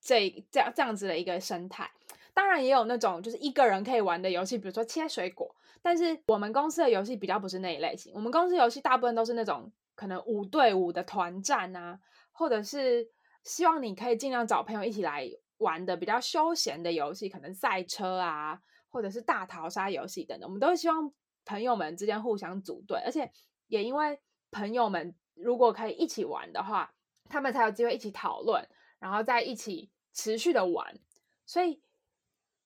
[0.00, 1.90] 这这样这样子的一个生态。
[2.34, 5.56] 当然也有那种就是一个人可以玩的游戏，比如说切水果。
[5.80, 11.98] 但是我们公司的游戏比较不是那一类型，我们公司游戏大部分都是那种可能五对五的团战啊，
[12.32, 13.08] 或者是
[13.44, 15.26] 希望你可以尽量找朋友一起来
[15.58, 20.48] 玩的比较休闲的游戏，可能赛车啊，或者是大逃杀游戏等等。
[20.48, 21.12] 我们都希望
[21.44, 23.30] 朋友们之间互相组队，而且
[23.68, 26.94] 也因为朋友们如果可以一起玩的话，
[27.28, 30.98] 他们才有机会一起讨论，然后再一起持续的玩。
[31.44, 31.80] 所以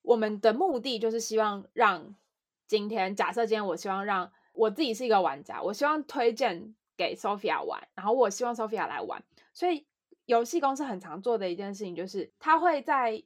[0.03, 2.15] 我们的目的就是希望让
[2.67, 9.23] 今天，假设今天我希望让我自己是一个玩家，我希望推荐给 Sophia 玩，然后我希望 Sophia 来玩。
[9.53, 9.87] 所以
[10.31, 13.21] 游戏公司很常做的一件事情就是，他会在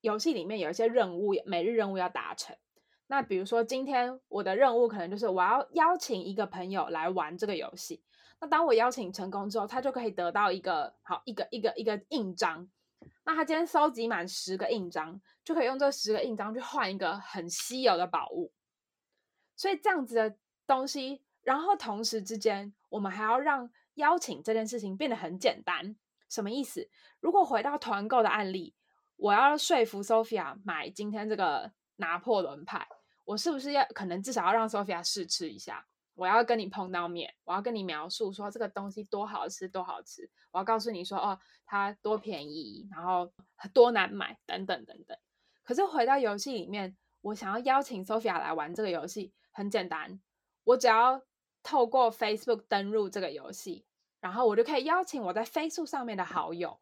[0.00, 2.56] 游戏里面有一些任务，每日任务要达成。
[3.06, 8.02] 那比如说今天我的任务可能就是我要邀请一个朋友来玩这个游戏。
[8.40, 12.68] 那当我邀请成功之后，他就可以得到一个好一个一个一个印章。
[13.24, 18.52] 那他今天收集满十个印章，就可以用这十个印章去换一个很稀有的宝物。
[19.54, 25.94] 所以这样子的东西，然后同时之间，我们还要让邀请这件事情变得很简单。
[26.32, 26.88] 什么意思？
[27.20, 28.74] 如果回到团购的案例，
[29.16, 32.88] 我要说服 Sophia 买今天这个拿破仑派，
[33.24, 35.86] 我是不是要可能至少要让 Sophia 试吃一下？
[36.14, 40.30] 我要跟你碰到面，我要跟你描述说这个东西多好吃，多好吃。
[40.50, 43.30] 我要告诉你说，哦，它多便宜，然后
[43.74, 45.16] 多难买，等等等等。
[45.62, 50.20] 可是回到游戏里面，我想要邀请 Sophia 来玩这个游戏，很简单，
[50.64, 51.22] 我只要
[51.62, 53.86] 透过 Facebook 登入这个游戏，
[54.22, 56.78] 然后我就可以邀请我在 Facebook 上面的好友，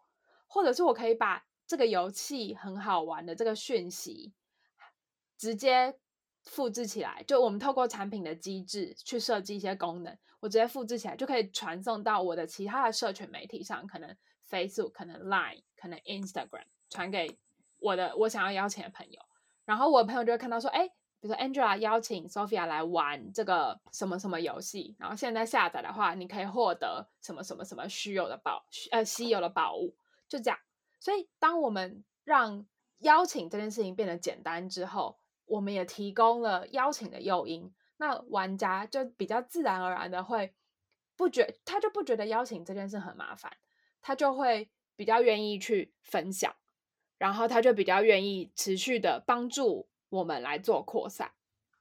[0.46, 4.34] 或者是我可以把这个游戏很好玩的这个讯息
[5.38, 5.98] 直接
[6.44, 7.24] 复制起来。
[7.26, 14.14] 就我们透过产品的机制去设计一些功能，我直接复制起来就可以传送到我的其他的社群媒体上，可能
[14.50, 17.38] Facebook、可能 Line、可能 Instagram 传给
[17.78, 19.18] 我的我想要邀请的朋友，
[19.64, 20.90] 然后我的朋友就会看到说，哎。
[21.20, 29.94] 比如说 Angela 邀请 Sophia 来玩这个什么什么游戏，然后现在下载的话，你可以获得什么什么什么虚有的宝呃稀有的宝物，
[30.26, 30.58] 就这样。
[30.98, 32.66] 所以当我们让
[33.00, 40.54] 邀请这件事情变得简单之后，我们也提供了邀请的诱因，那玩家就比较自然而然的会
[41.16, 43.54] 不觉他就不觉得邀请这件事很麻烦，
[44.00, 46.56] 他就会比较愿意去分享，
[47.18, 49.89] 然后他就比较愿意持续的帮助。
[50.10, 51.30] 我们来做扩散。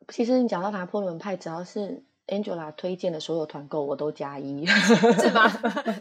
[0.07, 5.47] 其实你讲到拿破仑派，只要是 Angela 推荐的所有团购，我都加一，是吗？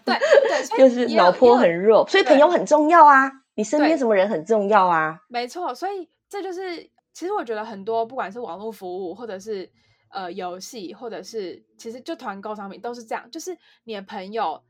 [0.04, 3.30] 对 对，就是脑波很弱，所以朋友很重要啊。
[3.54, 5.20] 你身边什么人很重要啊？
[5.28, 9.68] 没错，所以这就是其实我觉得很多不管是网络服务，或者是
[10.10, 14.62] 呃游戏，或者是其实就团购商品都是这样，就是你的朋友，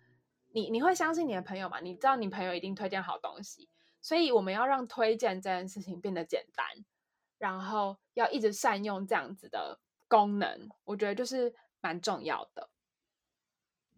[0.53, 1.81] 你你会相信你的朋友嘛？
[1.81, 3.69] 你知道你朋友一定推荐好东西，
[4.01, 6.67] 所以我们要让推荐这件事情变得简单。
[7.39, 12.69] 然后要一直善用这样子的功能，我觉得就是蛮重要的。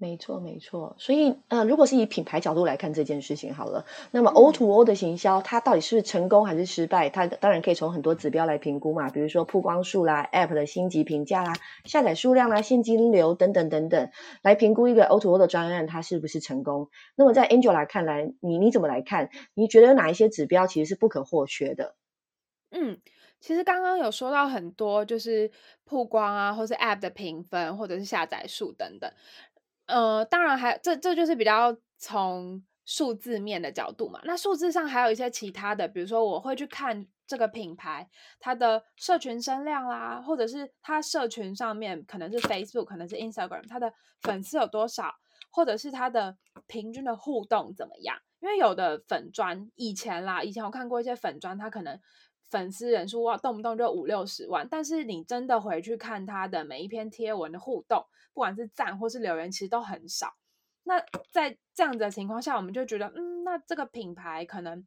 [0.02, 0.96] 没错，没错。
[0.98, 7.10] 所以，呃，如果是以品牌角度来看这件事情好了，那么 O to O 的行销，它到底是成功还是失败？
[7.10, 11.52] 它当然可以从很多指标来评估嘛，比如说曝光数啦、App 的星级评价啦、
[11.84, 16.88] 下载数量啦、现金流等等等等，来评估一个 O to O 的专案它是不是成功。
[17.14, 19.28] 那么在 Angela 看来，你你怎么来看？
[19.52, 21.94] 你觉得有哪一些指标其实是不可或缺的？
[22.70, 23.02] 嗯。
[23.40, 25.50] 其实刚刚有说到很多，就是
[25.84, 29.10] 曝光啊，或是 App 的评分，或者是下载数等等。
[29.86, 34.20] 呃，当然还这这就是比较从数字面的角度嘛。
[34.24, 45.14] 那数字上还有一些其他的，比如说我会去看这个品牌它的社群声量啦，或者是它社群上面可能是 Facebook，可能是 Instagram，它的粉丝有多少，
[45.50, 48.16] 或者是它的平均的互动怎么样。
[48.40, 52.00] 因为有的粉砖以前啦，以前我看过一些粉砖，它可能
[52.50, 60.34] 粉丝人数哇动不动就五六十万，但是你真的回去看它的每一篇贴文的互动，不管是赞或是留言，其实都很少。
[60.82, 64.84] 那在这样子的情况下，我们就觉得，嗯，那这个品牌可能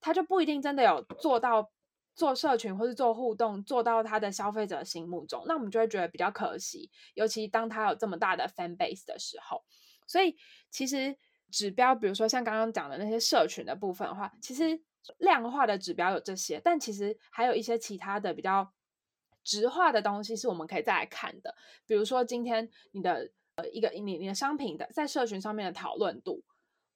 [0.00, 1.70] 它就不一定真的有做到
[2.14, 6.90] 做社群或是做互动，做到它的消费者心目中，那我们就会觉得比较可惜。
[7.14, 9.64] 尤其当它有这么大的 fan base 的时候，
[10.06, 10.36] 所以
[10.70, 11.16] 其实。
[11.48, 14.82] 指标，比如说像刚刚讲的那些社群的部分的话，其实
[15.18, 18.72] 量化的指标有这些，但其实还有一些其他的比较
[19.42, 21.54] 直化的东西是我们可以再来看的。
[21.86, 26.42] 比如说今天你的呃一个你你的商品的在社群上面的讨论度，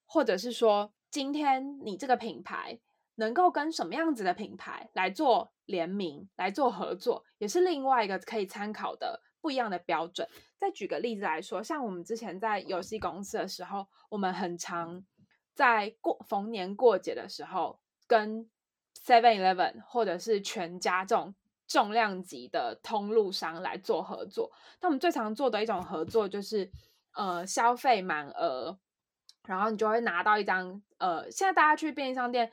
[0.07, 2.81] 或者是说今天你这个品牌
[3.17, 9.23] 能够跟什么样子的品牌来做联名、来做合作，也是另外一个可以参考的。
[9.43, 10.29] 不一样的标准。
[10.59, 15.03] 再举个例子来说，像我们之前在游戏公司的时候，我们很常
[15.55, 18.51] 在过逢年过节的时候，跟
[19.07, 21.33] Seven Eleven 或者是全家这种
[21.69, 24.51] 重量级的通路商来做合作。
[24.81, 26.69] 那我们最常做的一种合作就是，
[27.13, 28.77] 呃，消费满额，
[29.47, 32.51] 然后你就会拿到一张，呃，现在大家去便利商店。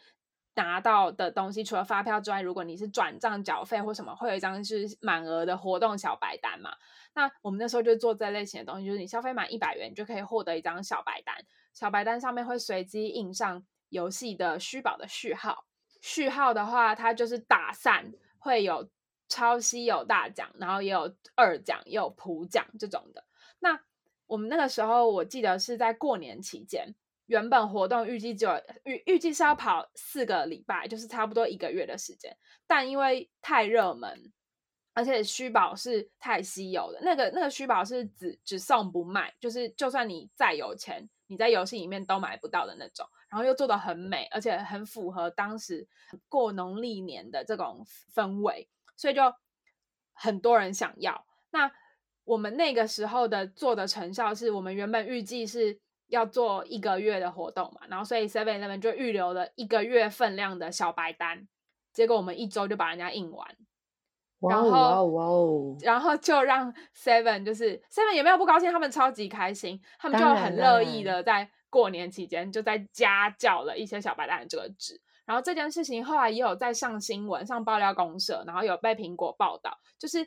[0.58, 6.72] 拿到的东西除了发票之外，如果你是转账缴费或什么，会有一张是满额的活动小白单嘛？
[7.13, 11.36] 那我们那时候就做这类型的东西，就是你消费满一百元，就可以获得一张小白单。
[11.76, 15.65] 小白单上面会随机印上游戏的虚宝的序号，
[16.02, 18.89] 序号的话，它就是打散会有
[19.28, 23.23] 超稀有大奖，然后也有二奖，也有普奖这种的。
[23.60, 23.80] 那
[24.26, 26.93] 我们那个时候，我记得是在过年期间。
[27.28, 28.47] 原本活动预计就
[28.86, 32.34] 预预计是要跑四个礼拜，就是差不多一个月的时间。
[32.65, 34.32] 但因为太热门，
[34.93, 43.08] 而且虚宝是太稀有的，那个那个虚宝是只只送不卖，就是就算你再有钱，你在游戏里面都买不到的那种。
[43.30, 45.88] 然后又做的很美，而且很符合当时
[46.28, 49.22] 过农历年的这种氛围，所以就
[50.13, 51.26] 很多人想要。
[51.52, 51.72] 那
[52.24, 55.80] 我们那个时候的做的成效是，我们原本预计是。
[56.10, 61.50] 要做一个月的活动嘛，然后所以 Seven Eleven 就预留了一个月份量的小白单，
[61.92, 63.58] 结果我们一周就把人家印完，
[64.39, 80.19] 然后然后就让 Seven 就是 Seven 也没有不高兴，他们超级开心，他们就很乐意的在过年期间就在家教了一些小白蛋的这个纸，然后这件事情后来也有在上新闻、上爆料公社，然后有被苹果报道，就是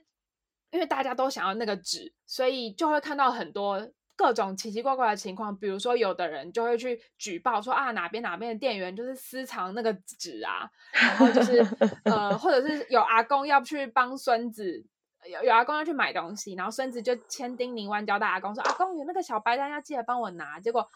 [0.71, 3.91] 因为大家都想要那个纸，所以就会看到很多。
[4.21, 11.67] 各种奇奇怪怪的情况，比如说有的人就会去举报说啊哪边哪边的店员就是私藏那个纸啊，然后就是
[12.05, 14.85] 呃，或者是有阿公要去帮孙子，
[15.25, 20.87] 有有阿公要去买东西，然后孙子就千叮咛万交代阿公说阿公有那个小白单要记得帮我拿，结果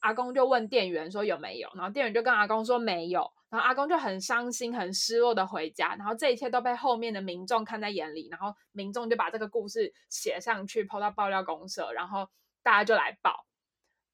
[0.00, 12.26] 阿公就问店员说有没有，然后店员就跟阿公说没有，然后阿公就很伤心很失落的回家，然后这一切都被后面的民众看在眼里，然后民众就把这个故事写上去抛到爆料公社，然后。
[12.62, 13.46] 大家就来报，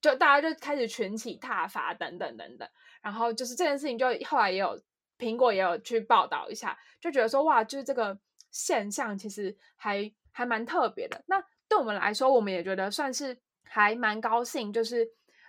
[0.00, 2.68] 就大家就开始群起挞伐等等等等，
[3.02, 4.80] 然后就是这件事情，就后来也有
[5.18, 8.18] 苹果也有去报道一下，就觉得说哇，就是这个
[8.50, 11.22] 现象其实还还蛮特别的。
[11.26, 15.06] 那对我们来说，我们也觉得算是还蛮高兴，就是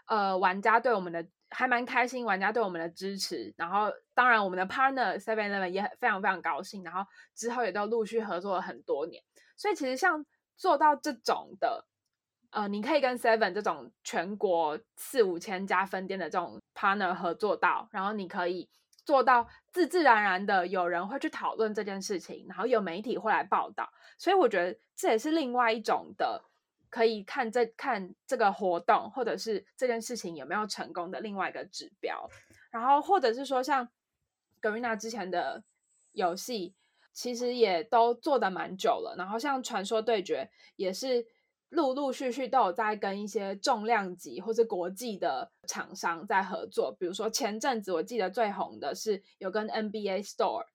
[0.08, 3.54] 呃，玩家对我们的还蛮开心，玩家对我们的支持。
[3.56, 9.24] 然后当然，我们的 partner Seven Eleven 也非常非常高兴，然后之后也都陆续合作了很多年。
[9.56, 10.26] 所以其实像
[10.58, 11.86] 做到这种的。
[12.52, 18.68] 呃，你可以跟 Seven 这种全国四五千家分店的这种 partner 合作到，然后你可以
[19.06, 26.44] 做到自自然然的有人会去讨论这件事情，然后有媒体会来报道，所以我觉得这也是另外一种的
[26.90, 32.28] 可以看这看这个活动或者是这件事情有没有成功的另外一个指标。
[32.72, 33.88] 然后或者是说像
[34.60, 35.64] Garena 之前的
[36.14, 36.74] 游戏，
[37.14, 41.28] 其实也都做的蛮久了，然后像传说对决也是。
[41.70, 50.66] 陆陆续续都有在跟一些重量级或是国际的厂商在合作，比如说前阵子我记得最红的是有跟 NBA Store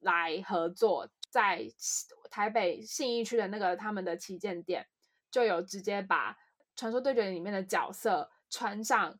[0.00, 1.66] 来合作，在
[2.30, 4.86] 台北信义区的那个他们的旗舰店，
[5.30, 6.32] 就有直接把
[6.74, 9.18] 《传说对决》里面的角色穿上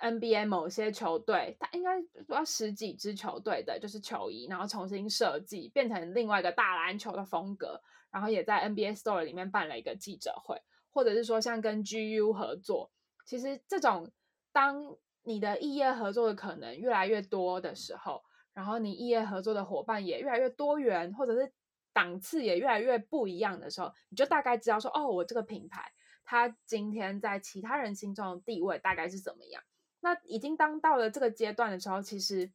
[0.00, 1.90] NBA 某些球队，它应该
[2.28, 7.80] 要十几支球队的就是球衣，然后重新设计，变成另外一个大篮球的风格。
[8.10, 12.90] 然后也在 NBA Store 里面办了一个记者会，或者是说像跟 GU 合作，
[13.24, 14.10] 其实这种
[14.52, 18.22] 当你的异业合作的可能越来越多的时候，
[18.54, 21.52] 然后你异业合作的伙伴也越来越多元，或者是
[21.92, 25.92] 档次也越来越不一样的时候，你就大概知道说，哦，我这个品牌
[26.24, 29.62] 它今天在其他人心中的地位大概是怎么样。
[30.00, 32.50] 那已经当到了这个阶段的时候，其实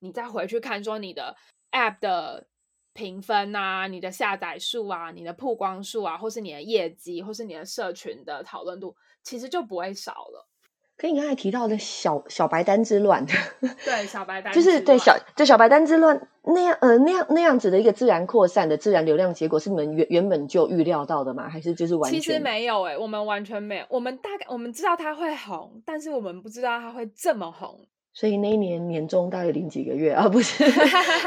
[0.00, 1.36] 你再回去看说你的
[1.70, 2.48] App 的
[2.94, 10.48] 评分啊、你的下载数啊、你的曝光数啊，或是你的业绩，或是你的社群的讨论度，其实就不会少了。
[10.96, 13.26] 跟你刚才提到的小小白单之乱，
[13.84, 21.48] 对小白单就是对小就小白单之乱那样呃那样那样子的一个自然扩散的自然流量结果，是你们原原本就预料到的吗？
[21.48, 22.20] 还是就是完全？
[22.20, 23.84] 其实没有哎，我们完全没有。
[23.88, 27.84] 我们大概我们知道它会红，但是我们不知道它会这么红。
[28.14, 30.62] 所以那一年年终大概零几个月啊，不是？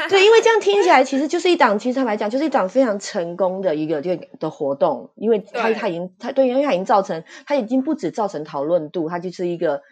[0.08, 9.82] 对，因为这样听起来其实就是一档，其实坦白讲就是一档非常成功的一个就的活动，因为它它已经它对，因为它已经造成它已经不止造成讨论度，它就是一个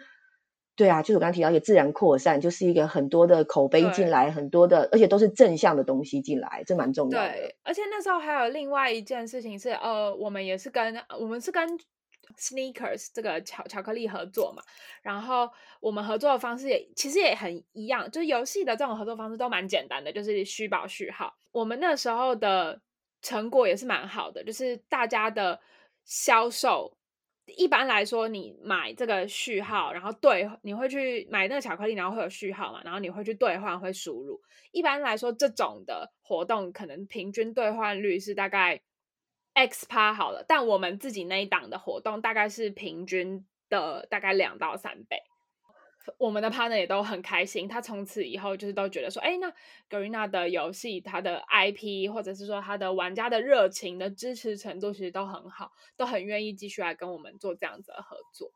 [0.74, 7.28] 对啊，就是我刚刚提到一个自然扩散，就是一个很多的口碑进来，很多的而且都是正向的东西进来，这蛮重要的。
[7.28, 11.78] 对，而且那时候还有另外一件事情是，呃，我们也是跟我们是跟。
[12.38, 14.62] Sneakers 这个巧巧克力合作嘛，
[15.02, 15.50] 然后
[15.80, 21.34] 我们合作的方式也其实也很一样，就是游戏的这种合作方式都蛮简单的，就是虚保序号。
[21.52, 22.80] 我们那时候的
[23.22, 25.58] 成果也是蛮好的，就是大家的
[26.04, 26.96] 销售，
[27.56, 34.40] 一般来说你买这个序号，然后兑你会去买那个巧克力，然后会有序号嘛，然后你会去兑换会输入。
[34.72, 38.82] 一般来说这种的活动可能平均兑换率是大概。
[39.56, 45.22] X 趴好了，但我们自己那一档的活动大概是平均的大概两到三倍。
[46.18, 49.50] 我们的 partner 也都很开心，他从此以后就是都觉得说，哎，那
[49.88, 58.52] Garena 的游戏，它的 IP 或者是说它的玩家的热情的支持程度其实都很好，都很愿意继续来跟我们做这样子的合作。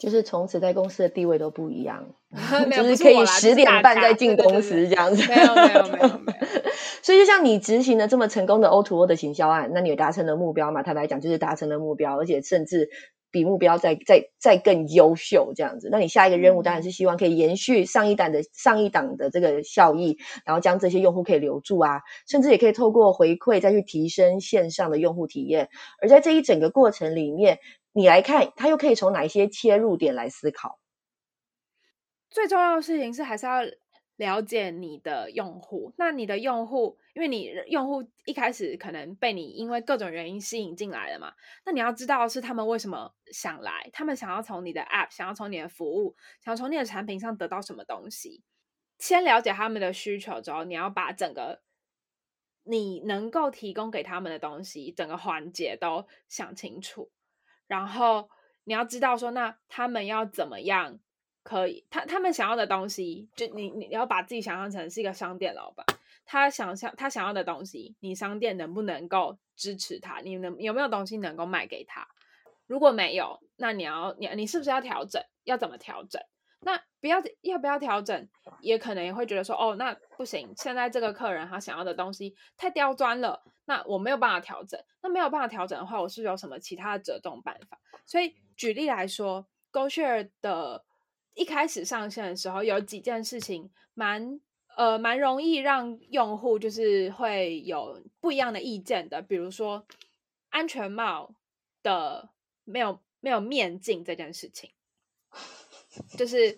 [0.00, 2.04] 就是从此在公司的地位都不一样，
[2.74, 5.26] 就是可以十点半再进公司这样子。
[5.28, 6.34] 没有没有没有没有。
[7.02, 10.82] 所以就像你执行了这么成功的 O to O 的行销案，那你也达成了目标嘛？
[10.82, 12.88] 坦白讲，就是达成了目标，而且甚至
[13.30, 15.88] 比目标再再再更优秀这样子。
[15.92, 20.16] 那你下一个任务当然是希望可以延续上一档的上一档的这个效益，
[20.46, 25.68] 然后将这些用户可以留住啊，甚至也可以透过回馈再去提升线上的用户体验。
[26.00, 27.58] 而在这一整个过程里面，
[27.94, 30.78] 你来看，他又可以从哪一些切入点来思考？
[32.28, 33.62] 最重要的事情是还是要。
[34.16, 41.32] 了解你的用户，那你的用户，因为你用户一开始可能被你因为各种原因吸引进来了嘛，
[41.66, 46.14] 那你要知道是他们为什么想来，他们想要从你的 App，想要从你的服务，
[46.44, 48.44] 想要从你的产品上得到什么东西。
[49.00, 51.62] 先了解他们的需求之后，你要把整个
[52.62, 57.10] 你能够提供给他们的东西，整个环节都想清楚，
[57.66, 58.28] 然后
[58.64, 60.98] 你要知道说，那他们要怎么样。
[61.42, 65.84] 可以，他他们想要的东西，就你你要把自己想象成是一个商店老板，
[66.24, 70.20] 他想象他想要的东西，你商店能不能够支持他？
[70.20, 72.08] 你能有没有东西能够卖给他？
[72.66, 75.22] 如果没有，那你要你你是不是要调整？
[75.44, 76.18] 要怎么调整？
[76.64, 78.28] 那不要要不要调整？
[78.60, 84.82] 也可能也会觉得说，哦，那不行，现在这个客人他想要的东西太刁钻了，那我没有办法调整。
[85.02, 87.78] 那没有办法调整的话，我是有什么其他的折中办法？
[88.06, 90.84] 所以举例来说，GoShare 的。
[91.36, 94.40] 一开始上线的时候，有几件事情蛮
[94.76, 99.84] 呃蛮容易让用户就是会有不一样的意见的，比如说
[100.50, 101.34] 安全帽
[101.82, 102.30] 的
[102.62, 104.70] 没有没有面镜这件事情，
[106.16, 106.48] 就是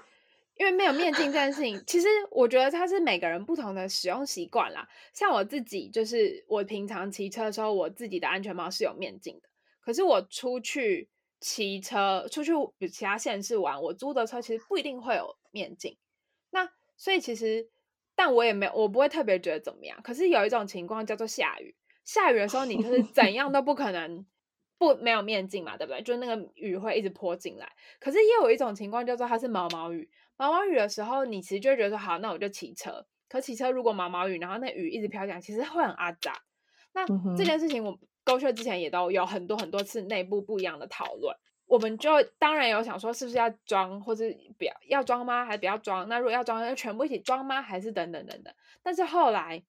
[0.56, 4.88] 因为没有面镜这件事情，其实我觉得它是每个人不同的使用习惯啦。
[5.12, 9.48] 像我自己，就是我平常骑车的时候，我自己的安全帽是有面镜的，
[9.80, 11.08] 可是我出去。
[11.38, 15.98] 骑车出去比其他县市玩，我租的车其实不一定会有面镜。
[16.48, 16.66] 那
[16.96, 17.68] 所以其实，
[18.14, 20.00] 但我也没，我不会特别觉得怎么样。
[20.02, 21.76] 可是有一种情况叫做下雨，
[22.06, 24.24] 下雨的时候你就是怎样都不可能
[24.78, 26.02] 不没有面镜嘛，对不对？
[26.02, 27.70] 就那个雨会一直泼进来。
[27.98, 33.06] 可是也有一种情况叫做它是毛毛雨，毛毛雨的时候你其实就会觉得说好，那我就骑车。
[33.28, 36.32] 可骑车如果毛毛雨，然后那雨一直飘下来，其实会很阿杂。
[36.92, 37.06] 那
[37.36, 37.98] 这件事情我。
[38.26, 41.32] 勾血之前也都有很多很多次内部不一样的讨论，
[41.66, 42.10] 我们就
[42.40, 44.24] 当然有想说是不是要装，或者
[44.58, 45.44] 不要要装吗？
[45.44, 46.08] 还是不要装？
[46.08, 47.62] 那如果要装，要全部一起装吗？
[47.62, 48.52] 还是等等等等？
[48.82, 49.62] 但是后来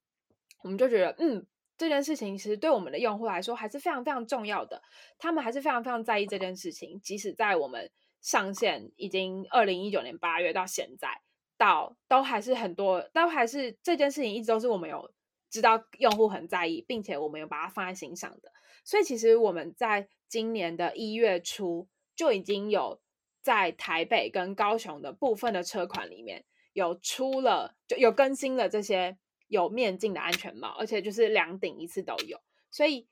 [0.64, 1.46] 我们就觉得，嗯，
[1.78, 4.82] 这件事情其实对我们的用户来说还是非常非常重要的，
[5.18, 7.00] 他们还是非常非常在意这件事情。
[7.02, 11.22] 即使在我们上线已经二零一九年八月到现在，
[11.58, 15.12] 到都还是很多，都还是这件事情一直都是我们有。
[15.50, 18.52] 知道用户很在意，并且我们有把它放在心上的，
[18.84, 23.00] 所以其实我们在今年的一月初就已经有
[23.42, 29.18] 在台北跟高雄的部分的车款里面有出了，就有更新了这些
[29.48, 32.40] 有面镜的安全帽，而且就是两顶一次都有。
[32.70, 33.08] 所以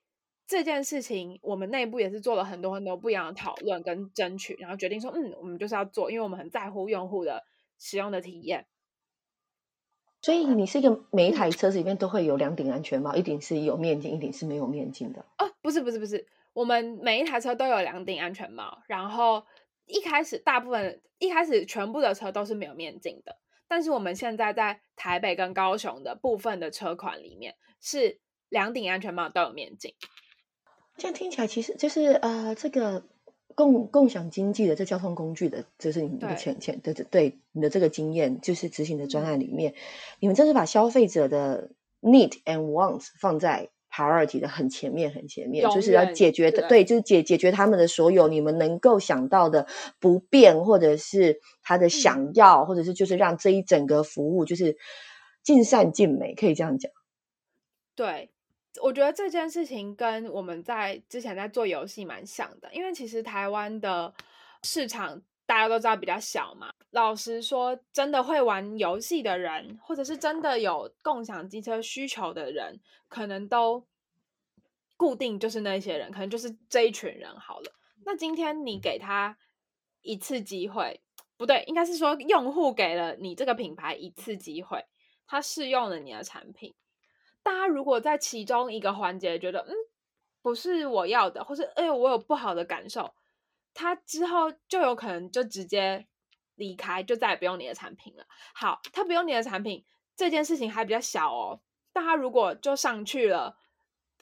[0.48, 7.44] 这件事情我们内部也是做了很多很多不一样的讨论跟争取，然后决定说，嗯，我们就是要做，因为我们很在乎用户的
[7.80, 8.68] 使用的体验。
[10.22, 15.24] 所以你是一个每一台车子里面都会有两顶安全帽，一顶是有面镜，一顶是没有面镜的。
[15.38, 19.46] 哦，不是不是不是，我们每一台车都有两顶安全帽，然后
[19.86, 23.38] 一开始大部分一开始全部的车都是没有面镜的，
[23.68, 29.94] 但是我们现在在台北跟高雄的部分的车款里面是两顶安全帽都有面镜。
[30.98, 33.08] 这样听起来其实就是呃这个。
[33.58, 39.76] 共共享经济的这交通工具的，就是你的前前的对你的这个经验，就是执行的专案里面，
[40.20, 49.68] 你们真是把消费者的 need and wants 放在 priority 的很前面很前面，就是要解决的对，就是解解决他们的所有你们能够想到的
[50.00, 54.76] 不便，或者是他的想要，或者是就是让这一整个服务就是
[55.44, 56.92] 尽善尽美，可以这样讲。
[57.96, 58.32] 对。
[58.84, 64.14] 我觉得这件事情跟我们在之前在做游戏蛮像的，因为其实台湾的
[64.64, 66.74] 市场大家都知道比较小嘛。
[66.92, 73.86] 老实说，真的会玩游戏的人，或者是真的有共享机车需求的人，可能都
[74.98, 77.72] 固定就是那些人，可能就是这一群人好了。
[78.06, 79.38] 那今天你给他
[80.02, 81.02] 一次机会，
[81.36, 84.86] 不对，应该是说用户给了你这个品牌一次机会，
[85.28, 86.74] 他试用了你的产品。
[87.44, 89.74] 大家如果在其中一个环节觉得嗯
[90.42, 93.14] 不是我要的，或是哎呦我有不好的感受，
[93.76, 96.08] 他之后就有可能就直接
[96.56, 98.26] 离开，就再也不用你的产品了。
[98.56, 101.62] 好，他不用你的产品这件事情还比较小哦。
[101.94, 103.56] 但他如果就上去了，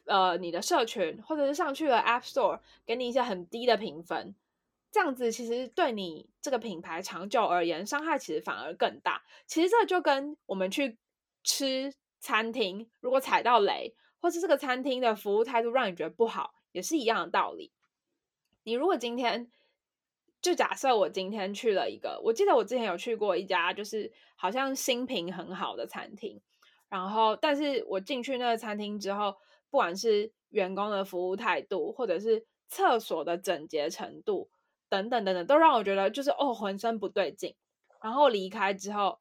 [0.03, 4.35] 呃，你的社群或者是上去了 App Store，给你一些很低的评分，
[4.91, 9.23] 这样子其实对你这个品牌长久而言伤害其实反而更大。
[9.47, 10.97] 其实这就跟我们去
[11.43, 11.93] 吃。
[12.25, 17.73] 餐厅如果踩到雷，或是这个餐厅的服务态度让你觉得不好，也是一样的道理。
[18.63, 19.51] 你如果今天
[20.41, 26.41] 就假设我今天去了一个，我记得我之前有去过一家，就是好像新品很好的餐厅，
[26.89, 29.35] 然后但是我进去那个餐厅之后，
[29.69, 34.49] 不管是员工的服务态度，或者是厕所的整洁程度
[34.89, 37.55] 等等等等，都让我觉得就是哦浑身不对劲。
[38.01, 39.19] 然后离开之后。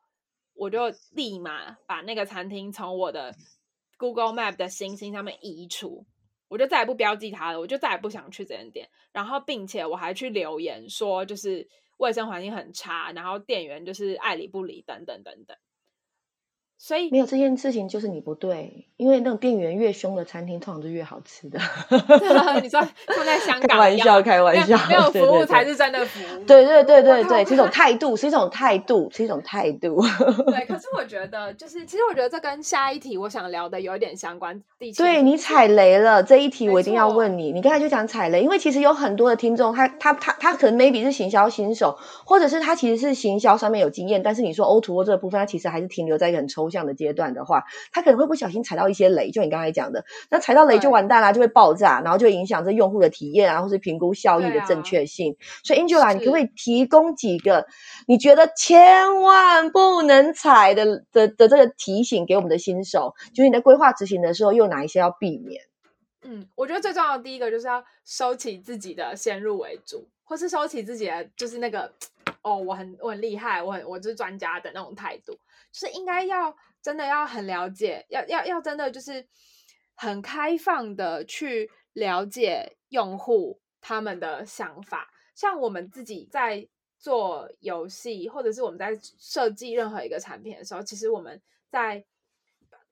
[0.54, 3.34] 我就立马把那个餐厅从我的
[3.96, 6.04] Google Map 的星星上面移除，
[6.52, 8.86] 我就再也不标记它了，我就再也不想去这间店。
[9.10, 15.56] 然后，并且我还去留言说，就是卫生环境很差，然后店员就是爱理不理，等等等等。
[16.84, 21.56] 所以没有这件事情就是你不对，因为那种店员越凶的餐厅通常就越好吃的。
[22.60, 23.68] 你说放在香港？
[23.68, 26.44] 开玩笑，开玩笑，没有服务才是真的服务。
[26.44, 30.02] 对对对对对，是一种态度，是一种态度，是一种态度。
[30.02, 34.60] 对， 可是我觉得，就是其实我觉得这跟下一题我想聊的有一点相关。
[34.96, 37.52] 对你踩雷了这一题，我一定要问你。
[37.52, 46.71] 你刚才就讲踩雷，因为其实有很多的听众，他他他他可能 maybe 是行销新手，或者是他其实是行销上面有经验，但是你说 O to O 这个部分，他其实还是停留在一个很抽。
[46.72, 47.62] 这样的阶段的话，
[47.92, 55.36] 他可能会不小心踩到一些雷，就你刚才讲的，那踩到雷就完蛋啦，就会爆炸，然后就影响这用户的体验啊，或是评估效益的正确性。
[55.62, 57.66] 所以 Angela，你可不可以提供几个
[58.08, 63.14] 你觉得千万不能踩的的的这个提醒给我们的新手？
[63.34, 65.62] 就是你在规划执行的时候，又哪一些要避免？
[66.24, 71.92] 嗯，我觉得最重要的第一个就是要收起自己的先入为主，或是收起自己的就是那个
[72.42, 75.36] 哦，我很我很厉害，我很我是专家的那种态度。
[75.72, 79.26] 是应该要真的要很了解，要要要真的就是
[79.94, 85.10] 很开放的去了解用户他们的想法。
[85.34, 86.68] 像我们自己在
[86.98, 92.04] 做游戏，或者是我们在设计任何一个产品的时候，其实我们在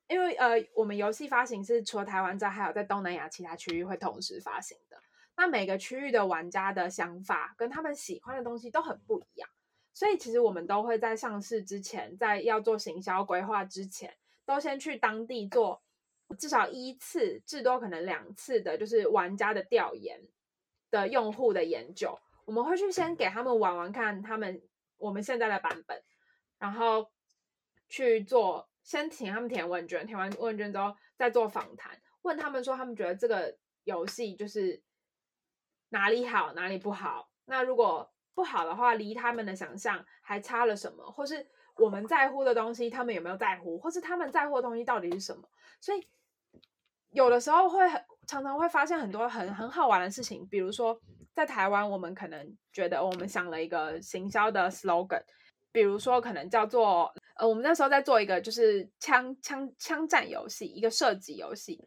[0.08, 4.96] 因为呃，我们游戏发行是除了台湾之外，还有在东南亚其他区域会同时发行的。
[5.36, 9.48] 那每个区域的玩家的想法跟他们喜欢的东西都很不一样。
[9.92, 14.16] 所以其实我们都会在上市之前，在要做行销规划之前，
[14.46, 15.82] 都先去当地做
[16.38, 20.20] 至少一次，至多可能两次的，就是玩家的调研
[20.90, 22.18] 的用户的研究。
[22.44, 24.62] 我们会去先给他们玩玩看他们
[24.96, 26.02] 我们现在的版本，
[26.58, 27.10] 然后
[27.88, 34.82] 去做先请他们填问卷，填完问卷之后再做访谈，问他们说他们觉得这个游戏就是
[35.90, 37.30] 哪里好，哪里不好。
[37.44, 45.42] 那如果不好的话，离他们的想象还差了什么，或是我们在乎的东西，他们有没有在乎，或是他们在乎的东西到底是什么？
[45.78, 46.08] 所以
[47.10, 50.98] 有的时候会很常常会发现很多很很好玩的事情，比如说
[51.34, 55.22] 在台湾，我们可能觉得我们想了一个行销的 slogan，
[55.70, 61.86] 比如说可能叫做呃，我们那时候在做一个就是枪枪枪战游戏，一个射击游戏，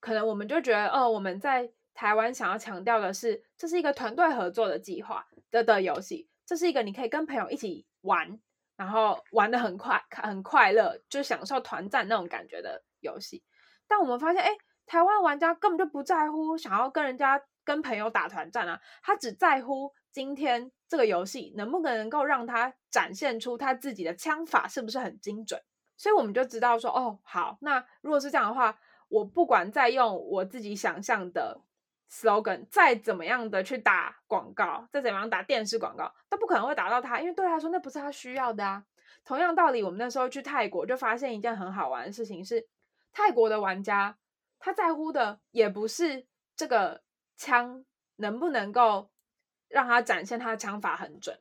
[0.00, 8.40] 可能我们就觉得，哦，我们在台湾想要强调的是，这是一个团队合作的计划的的游戏，这是一个你可以跟朋友一起玩，
[8.76, 13.42] 然后玩的很快很快乐，就享受团战那种感觉的游戏。
[13.86, 14.50] 但我们发现，哎，
[14.86, 25.60] 台湾玩家根本就不在乎想要跟人家跟朋友打团战啊，他只在乎今天这个游戏能不能够让他展现出他自己的枪法是不是很精准。
[25.96, 28.78] 所以我们就知道说，哦，好，那如果是这样的话，
[29.08, 31.60] 我不管再用我自己想象的。
[32.10, 38.84] Slogan 再怎么样的去打广告，再怎么样打电视广告，都不可能会打到他，因为对他来说那不是他需要的啊。
[39.24, 42.66] 同样道理，我们那时候去泰国就发现一件很好玩的事情是，
[43.12, 44.16] 泰国的玩家
[44.58, 47.02] 他在乎的也不是这个
[47.36, 47.84] 枪
[48.16, 49.10] 能不能够
[49.68, 51.38] 让他展现他的枪法很准，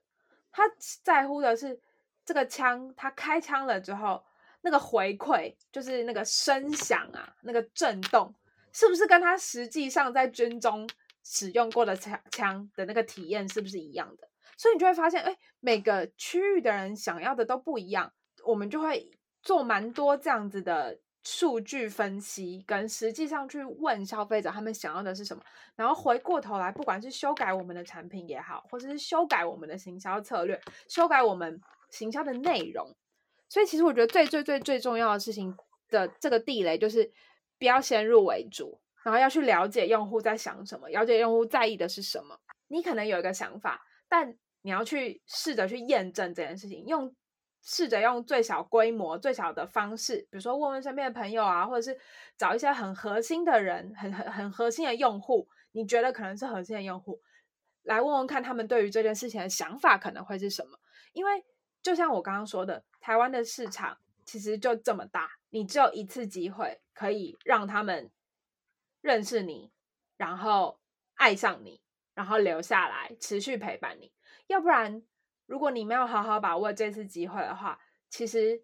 [0.51, 0.63] 他
[1.03, 1.79] 在乎的是
[2.25, 4.23] 这个枪他开枪了之后
[4.61, 8.33] 那个回馈，就是那个声响啊，那个震动。
[8.79, 10.87] 是不是跟他实际上在军中
[11.21, 14.29] 使用过的枪枪的那个体验是不是一样的？
[14.57, 18.13] 所以你就会发现，哎，每个区域的人想要的都不一样。
[18.45, 19.11] 我们就会
[19.43, 25.43] 做蛮多这样子的数据分析，跟实际上去问消费者他们想要的是什么，
[25.75, 30.57] 然后回过头来，不管是修改我们的产品也好，或者是修改我们的行销策略，
[30.87, 31.59] 修改我们
[31.89, 32.95] 行销的内容。
[33.49, 35.53] 所以，其实我觉得最最最最重要的事情
[35.89, 37.11] 的这个地雷就是。
[37.59, 42.39] 不要先入为主，然后要去了解用户在想什么，了解用户在意的是什么。
[42.69, 47.13] 你可能有一个想法，但你要去试着去验证这件事情，用
[47.61, 51.99] 试着用最小规模、最小的方式，比如说问问身边的朋友啊，或者是
[52.37, 57.21] 找一些很核心的人，很很很核心的用户，你觉得可能是核心的用户，
[57.83, 60.77] 来问问看他们对于这件事情的想法可能会是什么。
[61.11, 61.43] 因为
[61.81, 63.97] 就像我刚刚说的，台湾的市场
[64.29, 65.39] 其实就这么大。
[65.49, 68.11] 你只有一次机会可以让他们
[69.01, 69.71] 认识你，
[70.17, 70.79] 然后
[71.15, 71.81] 爱上你，
[72.13, 74.13] 然后留下来持续陪伴你。
[74.45, 75.01] 要不然，
[75.47, 77.79] 如果你没有好好把握这次机会的话，
[78.11, 78.63] 其实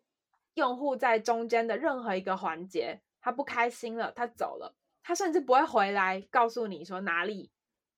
[0.53, 7.49] 用户在中间的任何一个环节，他不开心了，他走了，他甚至不会回来告诉你说哪里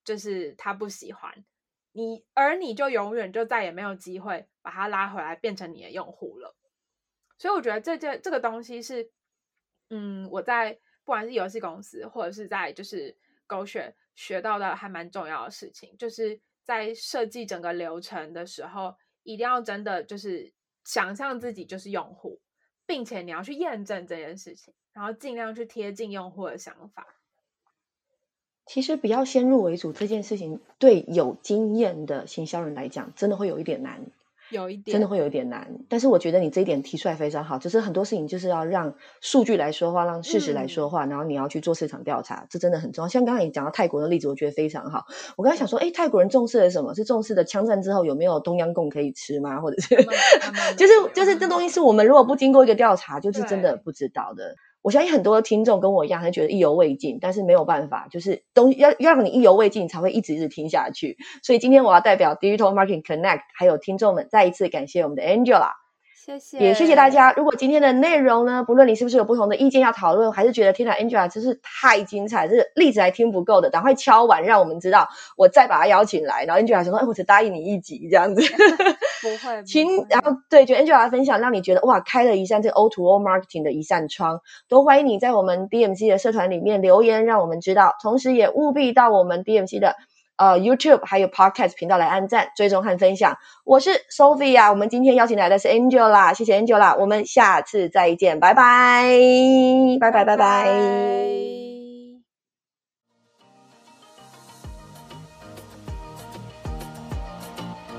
[0.05, 1.43] 就是他不喜欢
[1.91, 6.55] 你，而你就永远就再也没有机会把他拉回来变成你的用户了。
[7.37, 9.11] 所以我觉得这件这个东西是，
[9.89, 10.73] 嗯，我在
[11.03, 13.15] 不管是游戏公司或者是在就是
[13.45, 20.51] 狗血学到的还蛮重要的事情，就是在设计整个流程的时候，一定要真的就是
[20.83, 22.39] 想象自己就是用户，
[22.85, 27.07] 并且你要去验证这件事情，然后尽量去贴近用户的想法。
[28.65, 34.11] 其实不要先入为主这件事情，对有经验的行销人来讲，真的会有一点难。
[34.49, 43.09] 有一点真的会有一点难，但是我觉得你这一点提出来非常好，就是很多事情就是要让数据来说话，让事实来说话，然后你要去做市场调查，这真的很重要。
[43.09, 45.05] 像刚才你讲到泰国的例子，我觉得非常好。
[45.35, 46.93] 我刚才想说，哎，泰国人重视的什么？
[46.95, 49.59] 是重视的枪战之后有没有东央贡可以吃吗？
[49.61, 49.95] 或者是，
[50.77, 54.55] 就是就是这东西是我们如果不经过一个调查，就是真的不知道的。
[54.87, 61.17] 我相信很多听众跟我一样，还觉得意犹未尽，但是没有办法，就是东西要要让你意犹未尽，才会一直一直听下去。
[61.43, 65.71] 所以今天我要代表 Digital Marketing Connect 还有听众们，再一次感谢我们的 Angela。
[66.27, 67.31] 谢谢，也谢谢大家。
[67.37, 75.07] 如果今天的内容呢，不论你是不是有不同的意见要讨论，还是觉得天哪，Angela 真是太精彩，这例子还听不够的，赶快敲完，让我们知道，
[75.37, 76.43] 我再把他邀请来。
[76.43, 78.41] 然后 Angela 说，哎，我只答应你一集这样子。
[79.23, 87.95] 不会， 请然后对，就 Angela 分享，让你觉得哇，开了一扇这个 O to O marketing 的一扇窗，都欢迎你在我们 DMC 的社团里面留言，让我们知道。
[88.03, 89.95] 同时也务必到我们 DMC 的。
[90.37, 93.35] 呃，YouTube 还有 Podcast 频道来按赞、追踪和分享。
[93.65, 99.09] 我是 Sophia，我们今天邀请来的是 Angela，谢谢 Angela，我们下次再见，拜拜，
[99.99, 100.67] 拜拜，拜拜。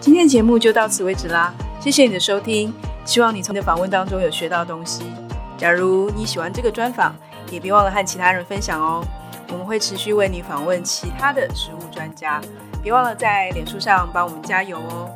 [0.00, 2.72] 今天的节目就到此为止啦，谢谢你的收听，
[3.04, 5.02] 希望你从的访问当中有学到东西。
[5.56, 7.16] 假如你喜欢这个专访，
[7.50, 9.04] 也别忘了和其他人分享哦。
[9.50, 12.40] 我们会持续为你访问其他的食物专家，
[12.82, 15.10] 别忘了在脸书上帮我们加油哦。